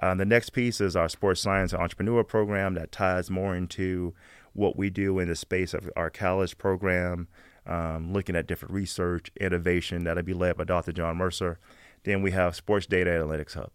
Uh, 0.00 0.14
the 0.14 0.24
next 0.24 0.50
piece 0.50 0.80
is 0.80 0.94
our 0.94 1.08
sports 1.08 1.40
science 1.40 1.74
entrepreneur 1.74 2.22
program 2.22 2.74
that 2.74 2.92
ties 2.92 3.28
more 3.28 3.56
into 3.56 4.14
what 4.52 4.76
we 4.76 4.88
do 4.88 5.18
in 5.18 5.26
the 5.26 5.34
space 5.34 5.74
of 5.74 5.90
our 5.96 6.10
college 6.10 6.56
program, 6.58 7.26
um, 7.66 8.12
looking 8.12 8.36
at 8.36 8.46
different 8.46 8.74
research, 8.74 9.30
innovation 9.40 10.04
that'll 10.04 10.22
be 10.22 10.34
led 10.34 10.56
by 10.56 10.64
Dr. 10.64 10.92
John 10.92 11.16
Mercer. 11.16 11.58
Then 12.04 12.22
we 12.22 12.30
have 12.30 12.54
Sports 12.54 12.86
Data 12.86 13.10
Analytics 13.10 13.54
Hub. 13.54 13.70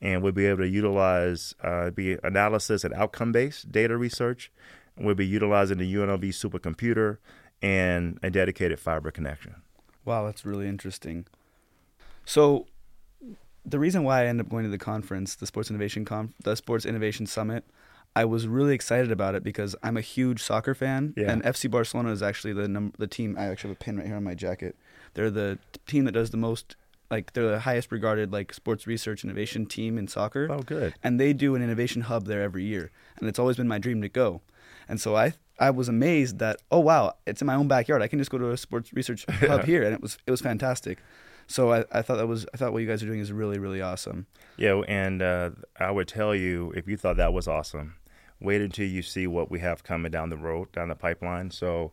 And 0.00 0.22
we'll 0.22 0.32
be 0.32 0.46
able 0.46 0.62
to 0.62 0.68
utilize 0.68 1.54
uh, 1.62 1.90
be 1.90 2.18
analysis 2.24 2.82
and 2.82 2.92
outcome 2.94 3.30
based 3.30 3.70
data 3.70 3.96
research. 3.96 4.50
We'll 4.98 5.14
be 5.14 5.26
utilizing 5.26 5.78
the 5.78 5.94
UNLV 5.94 6.24
supercomputer 6.30 7.18
and 7.62 8.18
a 8.22 8.30
dedicated 8.30 8.80
fiber 8.80 9.12
connection. 9.12 9.62
Wow, 10.04 10.26
that's 10.26 10.44
really 10.44 10.66
interesting. 10.66 11.26
So, 12.24 12.66
the 13.64 13.78
reason 13.78 14.02
why 14.02 14.22
I 14.22 14.26
ended 14.26 14.46
up 14.46 14.50
going 14.50 14.64
to 14.64 14.70
the 14.70 14.78
conference, 14.78 15.36
the 15.36 15.46
Sports 15.46 15.70
Innovation 15.70 16.04
Conf- 16.04 16.34
the 16.42 16.56
Sports 16.56 16.84
Innovation 16.84 17.26
Summit, 17.26 17.64
I 18.14 18.24
was 18.26 18.46
really 18.46 18.74
excited 18.74 19.10
about 19.10 19.34
it 19.34 19.42
because 19.42 19.74
I'm 19.82 19.96
a 19.96 20.00
huge 20.02 20.42
soccer 20.42 20.74
fan, 20.74 21.14
Yeah. 21.16 21.30
and 21.32 21.42
FC 21.44 21.70
Barcelona 21.70 22.10
is 22.10 22.22
actually 22.22 22.52
the 22.52 22.68
num- 22.68 22.92
the 22.98 23.06
team. 23.06 23.36
I 23.38 23.44
actually 23.46 23.68
have 23.70 23.76
a 23.76 23.84
pin 23.84 23.96
right 23.98 24.06
here 24.06 24.16
on 24.16 24.24
my 24.24 24.34
jacket. 24.34 24.76
They're 25.14 25.30
the 25.30 25.58
team 25.86 26.04
that 26.04 26.12
does 26.12 26.30
the 26.30 26.36
most, 26.36 26.76
like 27.10 27.32
they're 27.32 27.50
the 27.50 27.60
highest 27.60 27.90
regarded 27.92 28.32
like 28.32 28.52
sports 28.52 28.86
research 28.86 29.24
innovation 29.24 29.66
team 29.66 29.98
in 29.98 30.08
soccer 30.08 30.46
Oh, 30.50 30.60
good. 30.62 30.94
and 31.02 31.18
they 31.20 31.32
do 31.32 31.54
an 31.54 31.62
innovation 31.62 32.02
hub 32.02 32.26
there 32.26 32.42
every 32.42 32.64
year 32.64 32.90
and 33.18 33.28
it's 33.28 33.38
always 33.38 33.56
been 33.58 33.68
my 33.68 33.78
dream 33.78 34.00
to 34.00 34.08
go 34.08 34.40
and 34.88 34.98
so 34.98 35.14
i 35.14 35.34
i 35.58 35.68
was 35.70 35.88
amazed 35.90 36.38
that 36.38 36.56
oh 36.70 36.80
wow 36.80 37.12
it's 37.26 37.42
in 37.42 37.46
my 37.46 37.54
own 37.54 37.68
backyard 37.68 38.00
i 38.00 38.08
can 38.08 38.18
just 38.18 38.30
go 38.30 38.38
to 38.38 38.50
a 38.50 38.56
sports 38.56 38.92
research 38.94 39.26
hub 39.28 39.64
here 39.64 39.82
and 39.82 39.92
it 39.92 40.00
was 40.00 40.16
it 40.26 40.30
was 40.30 40.40
fantastic 40.40 40.98
so 41.46 41.70
I, 41.72 41.84
I 41.92 42.00
thought 42.00 42.16
that 42.16 42.26
was 42.26 42.46
i 42.54 42.56
thought 42.56 42.72
what 42.72 42.80
you 42.80 42.88
guys 42.88 43.02
are 43.02 43.06
doing 43.06 43.20
is 43.20 43.30
really 43.30 43.58
really 43.58 43.82
awesome 43.82 44.26
Yeah, 44.56 44.80
and 44.88 45.20
uh, 45.20 45.50
I 45.78 45.90
would 45.90 46.08
tell 46.08 46.34
you 46.34 46.72
if 46.74 46.88
you 46.88 46.96
thought 46.96 47.18
that 47.18 47.32
was 47.34 47.46
awesome, 47.46 47.94
wait 48.42 48.60
until 48.60 48.86
you 48.86 49.02
see 49.02 49.26
what 49.26 49.50
we 49.50 49.60
have 49.60 49.84
coming 49.84 50.10
down 50.10 50.30
the 50.30 50.36
road, 50.36 50.72
down 50.72 50.88
the 50.88 50.94
pipeline. 50.94 51.50
So, 51.50 51.92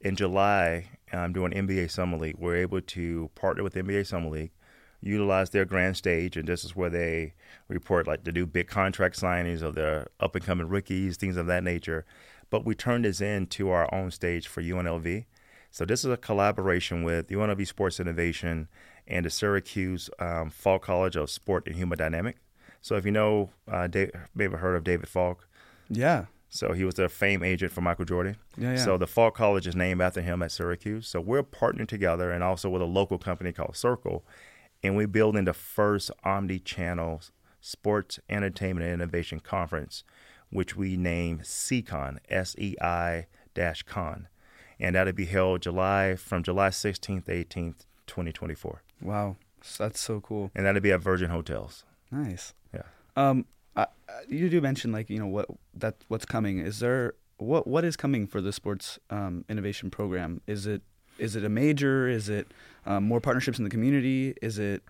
in 0.00 0.14
July, 0.14 0.88
I'm 1.12 1.32
doing 1.32 1.52
NBA 1.52 1.90
Summer 1.90 2.16
League. 2.16 2.36
We're 2.38 2.56
able 2.56 2.80
to 2.80 3.30
partner 3.34 3.62
with 3.62 3.74
NBA 3.74 4.06
Summer 4.06 4.30
League, 4.30 4.52
utilize 5.00 5.50
their 5.50 5.64
grand 5.64 5.96
stage, 5.96 6.36
and 6.36 6.46
this 6.46 6.64
is 6.64 6.76
where 6.76 6.90
they 6.90 7.34
report 7.66 8.06
like 8.06 8.24
the 8.24 8.32
do 8.32 8.46
big 8.46 8.68
contract 8.68 9.20
signings 9.20 9.62
of 9.62 9.74
their 9.74 10.06
up 10.20 10.34
and 10.36 10.44
coming 10.44 10.68
rookies, 10.68 11.16
things 11.16 11.36
of 11.36 11.46
that 11.46 11.64
nature. 11.64 12.04
But 12.50 12.64
we 12.64 12.74
turned 12.74 13.04
this 13.04 13.20
into 13.20 13.70
our 13.70 13.92
own 13.92 14.10
stage 14.10 14.46
for 14.46 14.62
UNLV. 14.62 15.24
So 15.70 15.84
this 15.84 16.04
is 16.04 16.10
a 16.10 16.16
collaboration 16.16 17.02
with 17.02 17.28
UNLV 17.28 17.66
Sports 17.66 18.00
Innovation 18.00 18.68
and 19.06 19.26
the 19.26 19.30
Syracuse 19.30 20.08
um, 20.18 20.50
Falk 20.50 20.82
College 20.82 21.16
of 21.16 21.30
Sport 21.30 21.66
and 21.66 21.76
Human 21.76 21.98
Dynamic. 21.98 22.36
So 22.80 22.96
if 22.96 23.04
you 23.04 23.10
know, 23.10 23.50
uh, 23.70 23.86
Dave, 23.86 24.12
maybe 24.34 24.56
heard 24.56 24.76
of 24.76 24.84
David 24.84 25.08
Falk. 25.08 25.47
Yeah 25.88 26.26
So 26.50 26.72
he 26.72 26.84
was 26.84 26.94
the 26.94 27.08
fame 27.08 27.42
agent 27.42 27.72
for 27.72 27.82
Michael 27.82 28.04
Jordan. 28.06 28.36
Yeah, 28.56 28.70
yeah. 28.72 28.76
So 28.84 28.96
the 28.96 29.06
Falk 29.06 29.34
College 29.36 29.66
is 29.66 29.76
named 29.76 30.00
after 30.00 30.22
him 30.22 30.42
at 30.42 30.50
Syracuse. 30.50 31.06
So 31.06 31.20
we're 31.20 31.42
partnering 31.42 31.86
together 31.88 32.30
and 32.30 32.42
also 32.42 32.70
with 32.70 32.80
a 32.82 32.86
local 32.86 33.18
company 33.18 33.52
called 33.52 33.76
Circle, 33.76 34.24
and 34.82 34.96
we're 34.96 35.06
building 35.08 35.44
the 35.44 35.52
first 35.52 36.10
omni-channel 36.24 37.20
sports 37.60 38.18
entertainment 38.30 38.84
and 38.86 38.94
innovation 38.94 39.40
conference, 39.40 40.04
which 40.50 40.74
we 40.76 40.96
name 40.96 41.40
CCON, 41.42 42.18
S-E-I 42.30 43.26
dash 43.54 43.82
con, 43.82 44.28
and 44.80 44.94
that'll 44.94 45.12
be 45.12 45.26
held 45.26 45.60
July 45.62 46.16
from 46.16 46.42
July 46.42 46.70
16th 46.70 47.24
18th, 47.26 47.84
2024, 48.06 48.82
wow 49.02 49.36
that's 49.76 50.00
so 50.00 50.20
cool 50.20 50.50
and 50.54 50.64
that'll 50.64 50.80
be 50.80 50.92
at 50.92 51.00
Virgin 51.02 51.28
Hotels. 51.30 51.84
nice 52.10 52.54
Yeah. 52.72 52.82
um 53.16 53.44
I, 53.78 53.82
I- 53.82 53.86
you 54.28 54.48
do 54.50 54.60
mention 54.60 54.92
like 54.92 55.08
you 55.08 55.18
know 55.18 55.26
what 55.36 55.46
that 55.74 55.94
what's 56.08 56.24
coming 56.26 56.58
is 56.58 56.80
there 56.80 57.14
what 57.38 57.66
what 57.66 57.84
is 57.84 57.96
coming 57.96 58.26
for 58.26 58.40
the 58.40 58.52
sports 58.52 58.98
um, 59.10 59.44
innovation 59.48 59.90
program 59.90 60.40
is 60.46 60.66
it 60.66 60.82
is 61.18 61.36
it 61.36 61.44
a 61.44 61.48
major 61.48 62.08
is 62.08 62.28
it 62.28 62.46
um, 62.86 63.04
more 63.04 63.20
partnerships 63.20 63.58
in 63.58 63.64
the 63.64 63.70
community 63.70 64.34
is 64.42 64.58
it 64.58 64.82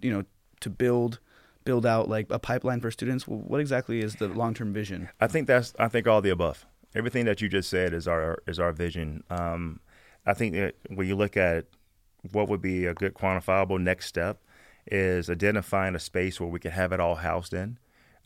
you 0.00 0.10
know 0.12 0.22
to 0.60 0.70
build 0.70 1.18
build 1.64 1.84
out 1.84 2.08
like 2.08 2.26
a 2.30 2.38
pipeline 2.38 2.80
for 2.80 2.90
students 2.90 3.26
what 3.26 3.60
exactly 3.60 4.00
is 4.00 4.14
the 4.16 4.28
long-term 4.28 4.72
vision 4.72 5.08
I 5.20 5.26
think 5.26 5.46
that's 5.48 5.74
I 5.78 5.88
think 5.88 6.06
all 6.06 6.22
the 6.22 6.30
above. 6.30 6.64
Everything 6.94 7.24
that 7.26 7.40
you 7.42 7.48
just 7.48 7.68
said 7.68 7.92
is 7.92 8.06
our 8.08 8.38
is 8.46 8.58
our 8.58 8.72
vision. 8.72 9.22
Um, 9.28 9.80
I 10.24 10.32
think 10.32 10.54
that 10.54 10.74
when 10.88 11.06
you 11.08 11.16
look 11.16 11.36
at 11.36 11.66
what 12.32 12.48
would 12.48 12.62
be 12.62 12.86
a 12.86 12.94
good 12.94 13.14
quantifiable 13.14 13.78
next 13.80 14.06
step 14.06 14.38
is 14.90 15.28
identifying 15.28 15.94
a 15.94 15.98
space 15.98 16.40
where 16.40 16.48
we 16.48 16.58
can 16.60 16.70
have 16.70 16.92
it 16.92 17.00
all 17.00 17.16
housed 17.16 17.52
in. 17.52 17.78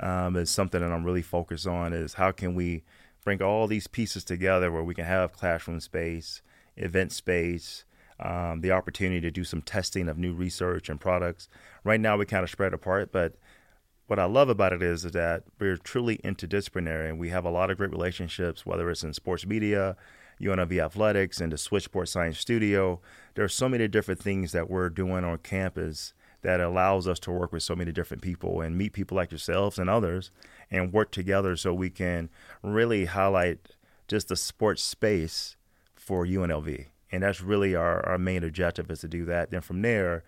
Um, 0.03 0.37
is 0.37 0.51
something 0.51 0.81
that 0.81 0.91
I'm 0.91 1.05
really 1.05 1.23
focused 1.23 1.67
on. 1.67 1.93
Is 1.93 2.15
how 2.15 2.33
can 2.33 2.55
we 2.55 2.85
bring 3.25 3.43
all 3.43 3.67
these 3.67 3.87
pieces 3.87 4.25
together 4.25 4.73
where 4.73 4.83
we 4.83 4.95
can 4.95 5.05
have 5.05 5.33
classroom 5.33 5.81
space, 5.81 6.43
event 6.77 7.13
space, 7.13 7.85
um, 8.19 8.61
the 8.61 8.71
opportunity 8.71 9.21
to 9.21 9.31
do 9.31 9.45
some 9.45 9.63
testing 9.63 10.09
of 10.09 10.19
new 10.19 10.33
research 10.33 10.89
and 10.89 11.01
products. 11.01 11.49
Right 11.85 12.01
now, 12.01 12.17
we 12.17 12.27
kind 12.27 12.45
of 12.45 12.51
spread 12.51 12.75
apart, 12.75 13.13
but 13.13 13.35
what 14.07 14.19
I 14.19 14.25
love 14.25 14.49
about 14.49 14.73
it 14.73 14.83
is, 14.83 15.05
is 15.05 15.13
that 15.13 15.45
we're 15.59 15.77
truly 15.77 16.19
interdisciplinary 16.19 17.09
and 17.09 17.19
we 17.19 17.31
have 17.31 17.45
a 17.45 17.51
lot 17.51 17.71
of 17.71 17.79
great 17.79 17.93
relationships, 17.93 18.67
whether 18.67 18.91
it's 18.91 19.05
in 19.05 19.15
sports 19.15 19.47
media, 19.47 19.97
UNLV 20.41 20.85
athletics, 20.85 21.41
and 21.41 21.53
the 21.53 21.59
Switch 21.59 21.85
Sports 21.85 22.11
Science 22.11 22.39
Studio. 22.39 23.01
There 23.35 23.45
are 23.45 23.49
so 23.49 23.69
many 23.69 23.89
different 23.89 24.21
things 24.21 24.53
that 24.53 24.69
we're 24.69 24.91
doing 24.91 25.25
on 25.25 25.39
campus 25.39 26.13
that 26.43 26.61
allows 26.61 27.07
us 27.07 27.19
to 27.21 27.31
work 27.31 27.53
with 27.53 27.63
so 27.63 27.77
many 27.77 27.93
different 27.93 28.23
people 28.23 28.61
and 28.61 28.77
meet 28.77 28.93
people 28.93 29.17
like 29.17 29.31
yourselves 29.31 29.79
and 29.79 29.91
others 29.91 30.31
and 30.71 30.93
work 30.93 31.11
together 31.11 31.57
so 31.57 31.75
we 31.75 31.91
can 31.91 32.31
really 32.63 33.07
highlight 33.07 33.77
just 34.09 34.29
the 34.29 34.37
sports 34.37 34.83
space 34.83 35.57
for 35.95 36.27
UNLV. 36.27 36.87
And 37.13 37.23
that's 37.23 37.41
really 37.41 37.75
our, 37.75 38.07
our 38.09 38.19
main 38.19 38.45
objective 38.45 38.91
is 38.91 39.01
to 39.01 39.09
do 39.09 39.25
that. 39.27 39.51
Then 39.51 39.61
from 39.61 39.83
there, 39.83 40.25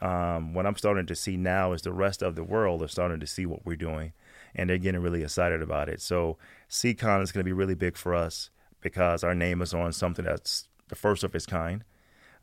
um, 0.00 0.54
what 0.54 0.66
I'm 0.66 0.76
starting 0.76 1.06
to 1.06 1.14
see 1.14 1.36
now 1.36 1.72
is 1.72 1.82
the 1.82 1.92
rest 1.92 2.22
of 2.22 2.34
the 2.34 2.44
world 2.44 2.82
is 2.82 2.92
starting 2.92 3.20
to 3.20 3.26
see 3.26 3.46
what 3.46 3.64
we're 3.64 3.76
doing 3.76 4.12
and 4.54 4.68
they're 4.68 4.78
getting 4.78 5.00
really 5.00 5.22
excited 5.22 5.62
about 5.62 5.88
it. 5.88 6.00
So 6.00 6.38
CCON 6.70 7.22
is 7.22 7.32
going 7.32 7.42
to 7.42 7.48
be 7.48 7.52
really 7.52 7.74
big 7.74 7.96
for 7.96 8.14
us 8.14 8.50
because 8.80 9.24
our 9.24 9.34
name 9.34 9.62
is 9.62 9.74
on 9.74 9.92
something 9.92 10.24
that's 10.24 10.68
the 10.88 10.94
first 10.94 11.24
of 11.24 11.34
its 11.34 11.46
kind. 11.46 11.84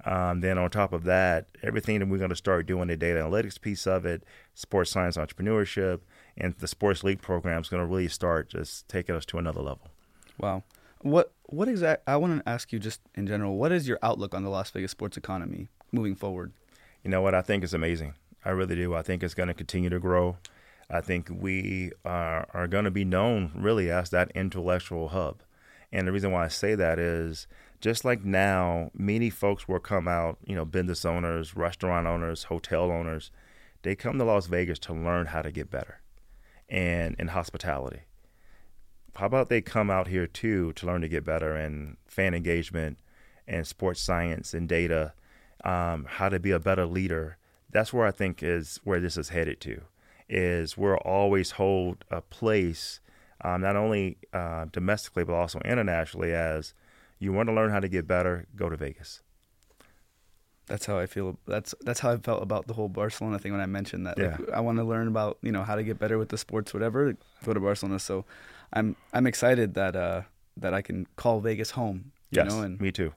Um, 0.05 0.41
then 0.41 0.57
on 0.57 0.69
top 0.69 0.91
of 0.91 1.05
that, 1.05 1.47
everything 1.61 1.99
that 1.99 2.09
we're 2.09 2.17
going 2.17 2.29
to 2.29 2.35
start 2.35 2.65
doing, 2.65 2.87
the 2.89 2.97
data 2.97 3.21
analytics 3.21 3.59
piece 3.59 3.87
of 3.87 4.05
it, 4.05 4.23
sports 4.53 4.91
science 4.91 5.15
entrepreneurship, 5.15 6.01
and 6.37 6.53
the 6.55 6.67
Sports 6.67 7.03
Leap 7.03 7.21
program 7.21 7.61
is 7.61 7.69
going 7.69 7.81
to 7.81 7.87
really 7.87 8.09
start 8.09 8.49
just 8.49 8.89
taking 8.89 9.15
us 9.15 9.25
to 9.27 9.37
another 9.37 9.61
level. 9.61 9.87
Wow. 10.37 10.63
What 11.01 11.33
what 11.45 11.67
exact? 11.67 12.03
I 12.07 12.17
want 12.17 12.43
to 12.43 12.49
ask 12.49 12.71
you 12.73 12.79
just 12.79 13.01
in 13.15 13.27
general. 13.27 13.57
What 13.57 13.71
is 13.71 13.87
your 13.87 13.99
outlook 14.01 14.33
on 14.33 14.43
the 14.43 14.49
Las 14.49 14.71
Vegas 14.71 14.91
sports 14.91 15.17
economy 15.17 15.69
moving 15.91 16.15
forward? 16.15 16.53
You 17.03 17.09
know 17.09 17.21
what? 17.21 17.35
I 17.35 17.41
think 17.41 17.63
it's 17.63 17.73
amazing. 17.73 18.13
I 18.45 18.51
really 18.51 18.75
do. 18.75 18.93
I 18.93 19.01
think 19.01 19.23
it's 19.23 19.33
going 19.33 19.47
to 19.47 19.53
continue 19.53 19.89
to 19.89 19.99
grow. 19.99 20.37
I 20.89 21.01
think 21.01 21.29
we 21.31 21.91
are, 22.05 22.47
are 22.53 22.67
going 22.67 22.85
to 22.85 22.91
be 22.91 23.05
known 23.05 23.51
really 23.55 23.89
as 23.89 24.09
that 24.09 24.31
intellectual 24.35 25.09
hub. 25.09 25.41
And 25.91 26.07
the 26.07 26.11
reason 26.11 26.31
why 26.31 26.45
I 26.45 26.49
say 26.49 26.75
that 26.75 26.99
is 26.99 27.47
just 27.83 28.05
like 28.05 28.23
now, 28.23 28.89
many 28.93 29.29
folks 29.29 29.67
will 29.67 29.77
come 29.77 30.07
out, 30.07 30.37
you 30.45 30.55
know, 30.55 30.63
business 30.63 31.03
owners, 31.03 31.53
restaurant 31.53 32.07
owners, 32.07 32.45
hotel 32.45 32.89
owners, 32.89 33.29
they 33.81 33.93
come 33.93 34.17
to 34.17 34.23
Las 34.23 34.47
Vegas 34.47 34.79
to 34.79 34.93
learn 34.93 35.25
how 35.25 35.41
to 35.41 35.51
get 35.51 35.69
better 35.69 35.99
and 36.69 37.13
in 37.19 37.27
hospitality. 37.27 38.03
How 39.15 39.25
about 39.25 39.49
they 39.49 39.59
come 39.59 39.89
out 39.89 40.07
here 40.07 40.27
too 40.27 40.71
to 40.73 40.85
learn 40.85 41.01
to 41.01 41.09
get 41.09 41.25
better 41.25 41.57
in 41.57 41.97
fan 42.07 42.33
engagement 42.33 42.99
and 43.49 43.67
sports 43.67 43.99
science 43.99 44.53
and 44.53 44.69
data, 44.69 45.11
um, 45.65 46.05
how 46.07 46.29
to 46.29 46.39
be 46.39 46.51
a 46.51 46.59
better 46.59 46.85
leader. 46.85 47.35
That's 47.69 47.91
where 47.91 48.07
I 48.07 48.11
think 48.11 48.41
is 48.41 48.79
where 48.85 49.01
this 49.01 49.17
is 49.17 49.27
headed 49.27 49.59
to. 49.59 49.81
Is 50.29 50.77
we'll 50.77 50.93
always 50.95 51.51
hold 51.51 52.05
a 52.09 52.21
place, 52.21 53.01
um, 53.41 53.59
not 53.59 53.75
only 53.75 54.19
uh, 54.31 54.67
domestically 54.71 55.25
but 55.25 55.33
also 55.33 55.59
internationally, 55.65 56.33
as 56.33 56.73
you 57.23 57.31
want 57.37 57.47
to 57.49 57.53
learn 57.59 57.71
how 57.75 57.79
to 57.79 57.87
get 57.87 58.05
better, 58.07 58.33
go 58.55 58.65
to 58.69 58.77
Vegas. 58.85 59.21
That's 60.65 60.85
how 60.85 60.97
I 61.03 61.07
feel. 61.07 61.37
That's 61.53 61.75
that's 61.81 61.99
how 62.03 62.11
I 62.13 62.17
felt 62.17 62.41
about 62.41 62.67
the 62.67 62.73
whole 62.73 62.87
Barcelona 62.89 63.37
thing 63.39 63.51
when 63.51 63.61
I 63.61 63.65
mentioned 63.79 64.05
that. 64.07 64.17
Yeah. 64.17 64.37
Like, 64.39 64.49
I 64.57 64.59
want 64.61 64.77
to 64.77 64.83
learn 64.93 65.07
about 65.07 65.37
you 65.41 65.51
know 65.51 65.63
how 65.63 65.75
to 65.75 65.83
get 65.83 65.99
better 65.99 66.17
with 66.17 66.29
the 66.29 66.37
sports, 66.37 66.73
whatever. 66.73 66.99
Go 67.45 67.53
to 67.53 67.59
Barcelona. 67.59 67.99
So, 67.99 68.23
I'm 68.71 68.95
I'm 69.15 69.27
excited 69.27 69.73
that 69.73 69.95
uh 69.95 70.21
that 70.63 70.73
I 70.73 70.81
can 70.81 71.05
call 71.17 71.41
Vegas 71.41 71.71
home. 71.71 72.11
Yes, 72.31 72.45
You 72.45 72.49
know, 72.51 72.61
and 72.65 72.79
me 72.81 72.91
too. 72.91 73.11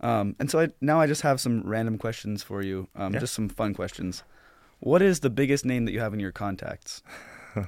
um 0.00 0.36
and 0.38 0.50
so 0.50 0.60
I, 0.60 0.68
now 0.80 1.00
I 1.00 1.06
just 1.08 1.22
have 1.22 1.40
some 1.40 1.62
random 1.64 1.98
questions 1.98 2.42
for 2.44 2.62
you. 2.62 2.88
Um, 2.94 3.12
Yeah. 3.12 3.20
just 3.20 3.34
some 3.34 3.48
fun 3.48 3.74
questions. 3.74 4.22
What 4.80 5.02
is 5.02 5.20
the 5.20 5.30
biggest 5.30 5.64
name 5.64 5.84
that 5.86 5.92
you 5.92 6.00
have 6.00 6.14
in 6.14 6.20
your 6.20 6.32
contacts? 6.32 7.02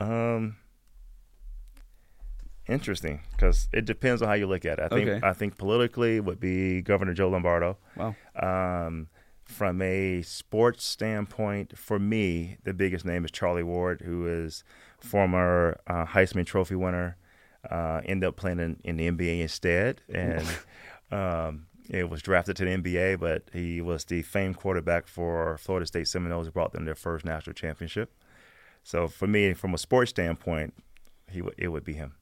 Um, 0.00 0.56
interesting 2.70 3.20
because 3.32 3.68
it 3.72 3.84
depends 3.84 4.22
on 4.22 4.28
how 4.28 4.34
you 4.34 4.46
look 4.46 4.64
at 4.64 4.78
it. 4.78 4.84
I 4.84 4.88
think 4.88 5.08
Okay. 5.08 5.26
I 5.26 5.32
think 5.32 5.58
politically 5.58 6.20
would 6.20 6.40
be 6.40 6.80
Governor 6.82 7.12
Joe 7.14 7.28
Lombardo. 7.28 7.76
Wow. 7.96 8.14
Um, 8.40 9.08
from 9.44 9.82
a 9.82 10.22
sports 10.22 10.84
standpoint, 10.84 11.76
for 11.76 11.98
me, 11.98 12.58
the 12.64 12.72
biggest 12.72 13.04
name 13.04 13.24
is 13.24 13.30
Charlie 13.32 13.64
Ward, 13.64 14.02
who 14.02 14.26
is 14.26 14.62
former 15.00 15.80
uh, 15.88 16.04
Heisman 16.06 16.46
Trophy 16.46 16.76
winner. 16.76 17.16
Uh, 17.68 18.00
ended 18.06 18.26
up 18.26 18.36
playing 18.36 18.58
in, 18.58 18.80
in 18.84 18.96
the 18.96 19.10
NBA 19.10 19.40
instead, 19.42 20.00
and 20.08 20.46
um, 21.10 21.66
it 21.90 22.08
was 22.08 22.22
drafted 22.22 22.56
to 22.56 22.64
the 22.64 22.70
NBA. 22.70 23.18
But 23.20 23.42
he 23.52 23.80
was 23.82 24.04
the 24.04 24.22
famed 24.22 24.56
quarterback 24.56 25.06
for 25.08 25.58
Florida 25.58 25.84
State 25.86 26.08
Seminoles, 26.08 26.46
who 26.46 26.52
brought 26.52 26.72
them 26.72 26.84
their 26.86 26.94
first 26.94 27.24
national 27.24 27.52
championship. 27.54 28.12
So 28.82 29.08
for 29.08 29.26
me, 29.26 29.52
from 29.52 29.74
a 29.74 29.78
sports 29.78 30.08
standpoint, 30.10 30.72
he 31.28 31.40
w- 31.40 31.54
it 31.58 31.68
would 31.68 31.84
be 31.84 31.92
him. 31.94 32.14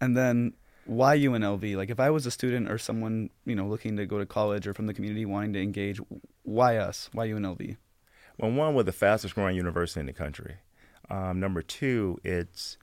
And 0.00 0.16
then 0.16 0.54
why 0.86 1.18
UNLV? 1.18 1.76
Like 1.76 1.90
if 1.90 2.00
I 2.00 2.10
was 2.10 2.26
a 2.26 2.30
student 2.30 2.70
or 2.70 2.78
someone, 2.78 3.30
you 3.44 3.54
know, 3.54 3.66
looking 3.66 3.96
to 3.96 4.06
go 4.06 4.18
to 4.18 4.26
college 4.26 4.66
or 4.66 4.74
from 4.74 4.86
the 4.86 4.94
community 4.94 5.24
wanting 5.24 5.52
to 5.52 5.62
engage, 5.62 6.00
why 6.42 6.76
us? 6.76 7.10
Why 7.12 7.28
UNLV? 7.28 7.76
Well, 8.38 8.50
one, 8.50 8.74
we're 8.74 8.82
the 8.82 8.92
fastest 8.92 9.34
growing 9.34 9.56
university 9.56 10.00
in 10.00 10.06
the 10.06 10.12
country. 10.12 10.56
Um, 11.10 11.40
number 11.40 11.62
two, 11.62 12.18
it's 12.24 12.78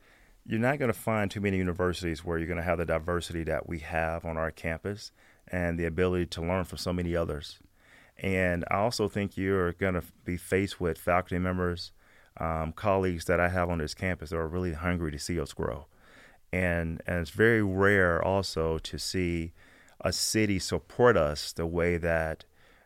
you're 0.46 0.60
not 0.60 0.80
going 0.80 0.92
to 0.92 0.98
find 0.98 1.30
too 1.30 1.42
many 1.42 1.58
universities 1.58 2.24
where 2.24 2.38
you're 2.38 2.48
going 2.48 2.58
to 2.58 2.64
have 2.64 2.78
the 2.78 2.86
diversity 2.86 3.44
that 3.44 3.68
we 3.68 3.80
have 3.80 4.24
on 4.24 4.38
our 4.38 4.52
campus 4.52 5.12
and 5.48 5.78
the 5.78 5.86
ability 5.86 6.26
to 6.28 6.42
learn 6.42 6.64
from 6.64 6.78
so 6.78 6.94
many 6.94 7.16
others. 7.16 7.60
And 8.18 8.64
I 8.72 8.78
also 8.78 9.10
think 9.10 9.38
you're 9.38 9.74
going 9.74 9.94
to 9.94 10.04
be 10.24 10.38
faced 10.38 10.80
with 10.80 10.98
faculty 10.98 11.38
members, 11.38 11.92
um, 12.40 12.72
colleagues 12.72 13.26
that 13.26 13.40
I 13.40 13.50
have 13.50 13.70
on 13.70 13.80
this 13.80 13.94
campus 13.94 14.30
that 14.30 14.38
are 14.38 14.48
really 14.48 14.74
hungry 14.74 15.12
to 15.12 15.20
see 15.20 15.40
us 15.40 15.54
grow. 15.54 15.88
And, 16.52 17.02
and 17.06 17.20
it's 17.20 17.32
very 17.32 17.62
rare 17.62 18.24
also 18.24 18.78
to 18.80 18.98
see 18.98 19.52
a 20.02 20.14
city 20.14 20.60
support 20.60 21.18
us 21.18 21.52
the 21.52 21.66
way 21.66 21.98
that 21.98 22.46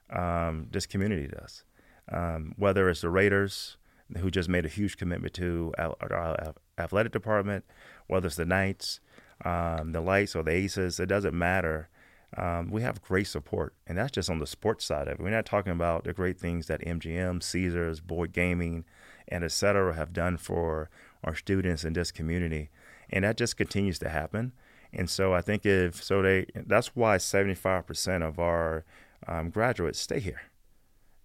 um, 0.10 0.68
this 0.72 0.86
community 0.86 1.28
does. 1.28 1.64
Um, 2.12 2.54
whether 2.58 2.90
it's 2.90 3.02
the 3.02 3.10
Raiders, 3.10 3.78
who 4.18 4.30
just 4.30 4.50
made 4.50 4.66
a 4.66 4.70
huge 4.70 4.98
commitment 4.98 5.34
to 5.36 5.74
our, 5.78 6.54
athletic 6.78 7.12
department, 7.12 7.64
whether 8.08 8.28
it's 8.28 8.36
the 8.36 8.46
Knights, 8.46 9.00
um, 9.46 9.92
the 9.92 10.02
Lights, 10.02 10.36
or 10.36 10.44
the 10.44 10.52
Aces, 10.52 11.00
it 11.00 11.06
doesn't 11.06 11.38
matter. 11.38 11.90
Um, 12.38 12.72
we 12.72 12.82
have 12.82 13.02
great 13.02 13.28
support, 13.28 13.74
and 13.86 13.98
that's 13.98 14.12
just 14.12 14.30
on 14.30 14.40
the 14.40 14.48
sports 14.48 14.86
side 14.86 15.08
of 15.08 15.20
it. 15.20 15.20
We're 15.20 15.30
not 15.30 15.46
talking 15.46 15.72
about 15.72 16.06
the 16.06 16.14
great 16.14 16.40
things 16.40 16.68
that 16.68 16.82
MGM, 16.82 17.44
Caesars, 17.44 18.00
Boyd 18.00 18.32
Gaming, 18.32 18.86
and 19.28 19.44
et 19.44 19.52
cetera 19.52 19.96
have 19.96 20.14
done 20.14 20.38
for 20.38 20.90
our 21.24 21.36
students 21.36 21.84
in 21.84 21.94
this 21.94 22.12
community, 22.12 22.70
and 23.12 23.24
that 23.24 23.38
just 23.38 23.58
continues 23.58 24.00
to 24.00 24.10
happen. 24.10 24.54
And 24.94 25.10
so 25.10 25.34
I 25.34 25.42
think 25.42 25.66
if 25.66 26.04
so, 26.04 26.22
they 26.22 26.46
that's 26.54 26.96
why 26.96 27.18
75% 27.18 28.28
of 28.28 28.40
our 28.40 28.84
um, 29.28 29.50
graduates 29.50 30.00
stay 30.00 30.20
here. 30.20 30.42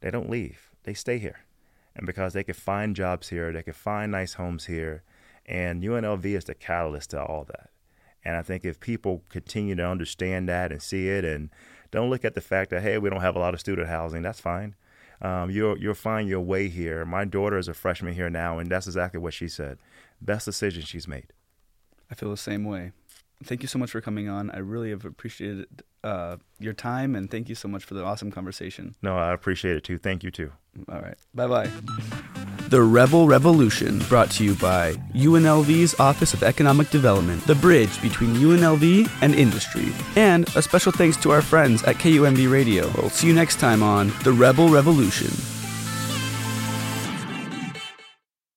They 0.00 0.10
don't 0.10 0.30
leave; 0.30 0.70
they 0.84 0.94
stay 0.94 1.18
here, 1.18 1.40
and 1.94 2.06
because 2.06 2.32
they 2.32 2.44
can 2.44 2.54
find 2.54 2.94
jobs 2.94 3.28
here, 3.30 3.52
they 3.52 3.62
can 3.62 3.72
find 3.72 4.12
nice 4.12 4.34
homes 4.34 4.66
here, 4.66 5.02
and 5.46 5.82
UNLV 5.82 6.24
is 6.24 6.44
the 6.44 6.54
catalyst 6.54 7.10
to 7.10 7.22
all 7.22 7.44
that. 7.44 7.70
And 8.24 8.36
I 8.36 8.42
think 8.42 8.64
if 8.64 8.78
people 8.78 9.22
continue 9.28 9.74
to 9.76 9.88
understand 9.88 10.48
that 10.48 10.70
and 10.70 10.82
see 10.82 11.08
it, 11.08 11.24
and 11.24 11.50
don't 11.90 12.10
look 12.10 12.24
at 12.24 12.34
the 12.34 12.40
fact 12.40 12.70
that 12.70 12.82
hey, 12.82 12.98
we 12.98 13.10
don't 13.10 13.20
have 13.20 13.36
a 13.36 13.40
lot 13.40 13.54
of 13.54 13.60
student 13.60 13.88
housing, 13.88 14.22
that's 14.22 14.40
fine. 14.40 14.76
Um, 15.22 15.50
you'll 15.50 15.78
you'll 15.78 15.94
find 15.94 16.28
your 16.28 16.40
way 16.40 16.68
here. 16.68 17.04
My 17.04 17.24
daughter 17.24 17.58
is 17.58 17.68
a 17.68 17.74
freshman 17.74 18.14
here 18.14 18.30
now, 18.30 18.58
and 18.58 18.70
that's 18.70 18.86
exactly 18.86 19.18
what 19.18 19.34
she 19.34 19.48
said. 19.48 19.78
Best 20.20 20.44
decision 20.44 20.82
she's 20.82 21.08
made. 21.08 21.32
I 22.10 22.14
feel 22.14 22.30
the 22.30 22.36
same 22.36 22.64
way. 22.64 22.92
Thank 23.44 23.62
you 23.62 23.68
so 23.68 23.78
much 23.78 23.90
for 23.90 24.00
coming 24.00 24.28
on. 24.28 24.50
I 24.50 24.58
really 24.58 24.90
have 24.90 25.04
appreciated 25.04 25.82
uh, 26.02 26.36
your 26.58 26.72
time, 26.72 27.14
and 27.14 27.30
thank 27.30 27.48
you 27.50 27.54
so 27.54 27.68
much 27.68 27.84
for 27.84 27.92
the 27.94 28.02
awesome 28.02 28.30
conversation. 28.30 28.94
No, 29.02 29.16
I 29.16 29.32
appreciate 29.32 29.76
it 29.76 29.84
too. 29.84 29.98
Thank 29.98 30.22
you 30.22 30.30
too. 30.30 30.52
All 30.88 31.00
right. 31.00 31.16
Bye 31.34 31.46
bye. 31.46 31.70
The 32.68 32.82
Rebel 32.82 33.26
Revolution, 33.26 34.00
brought 34.08 34.30
to 34.32 34.44
you 34.44 34.54
by 34.56 34.94
UNLV's 35.14 36.00
Office 36.00 36.34
of 36.34 36.42
Economic 36.42 36.90
Development, 36.90 37.40
the 37.46 37.54
bridge 37.54 38.00
between 38.02 38.34
UNLV 38.34 39.08
and 39.20 39.34
industry. 39.34 39.92
And 40.16 40.48
a 40.56 40.62
special 40.62 40.90
thanks 40.90 41.16
to 41.18 41.30
our 41.30 41.42
friends 41.42 41.84
at 41.84 41.96
KUNV 41.96 42.50
Radio. 42.50 42.90
We'll 42.96 43.10
see 43.10 43.28
you 43.28 43.34
next 43.34 43.60
time 43.60 43.82
on 43.82 44.12
The 44.24 44.32
Rebel 44.32 44.68
Revolution. 44.68 45.55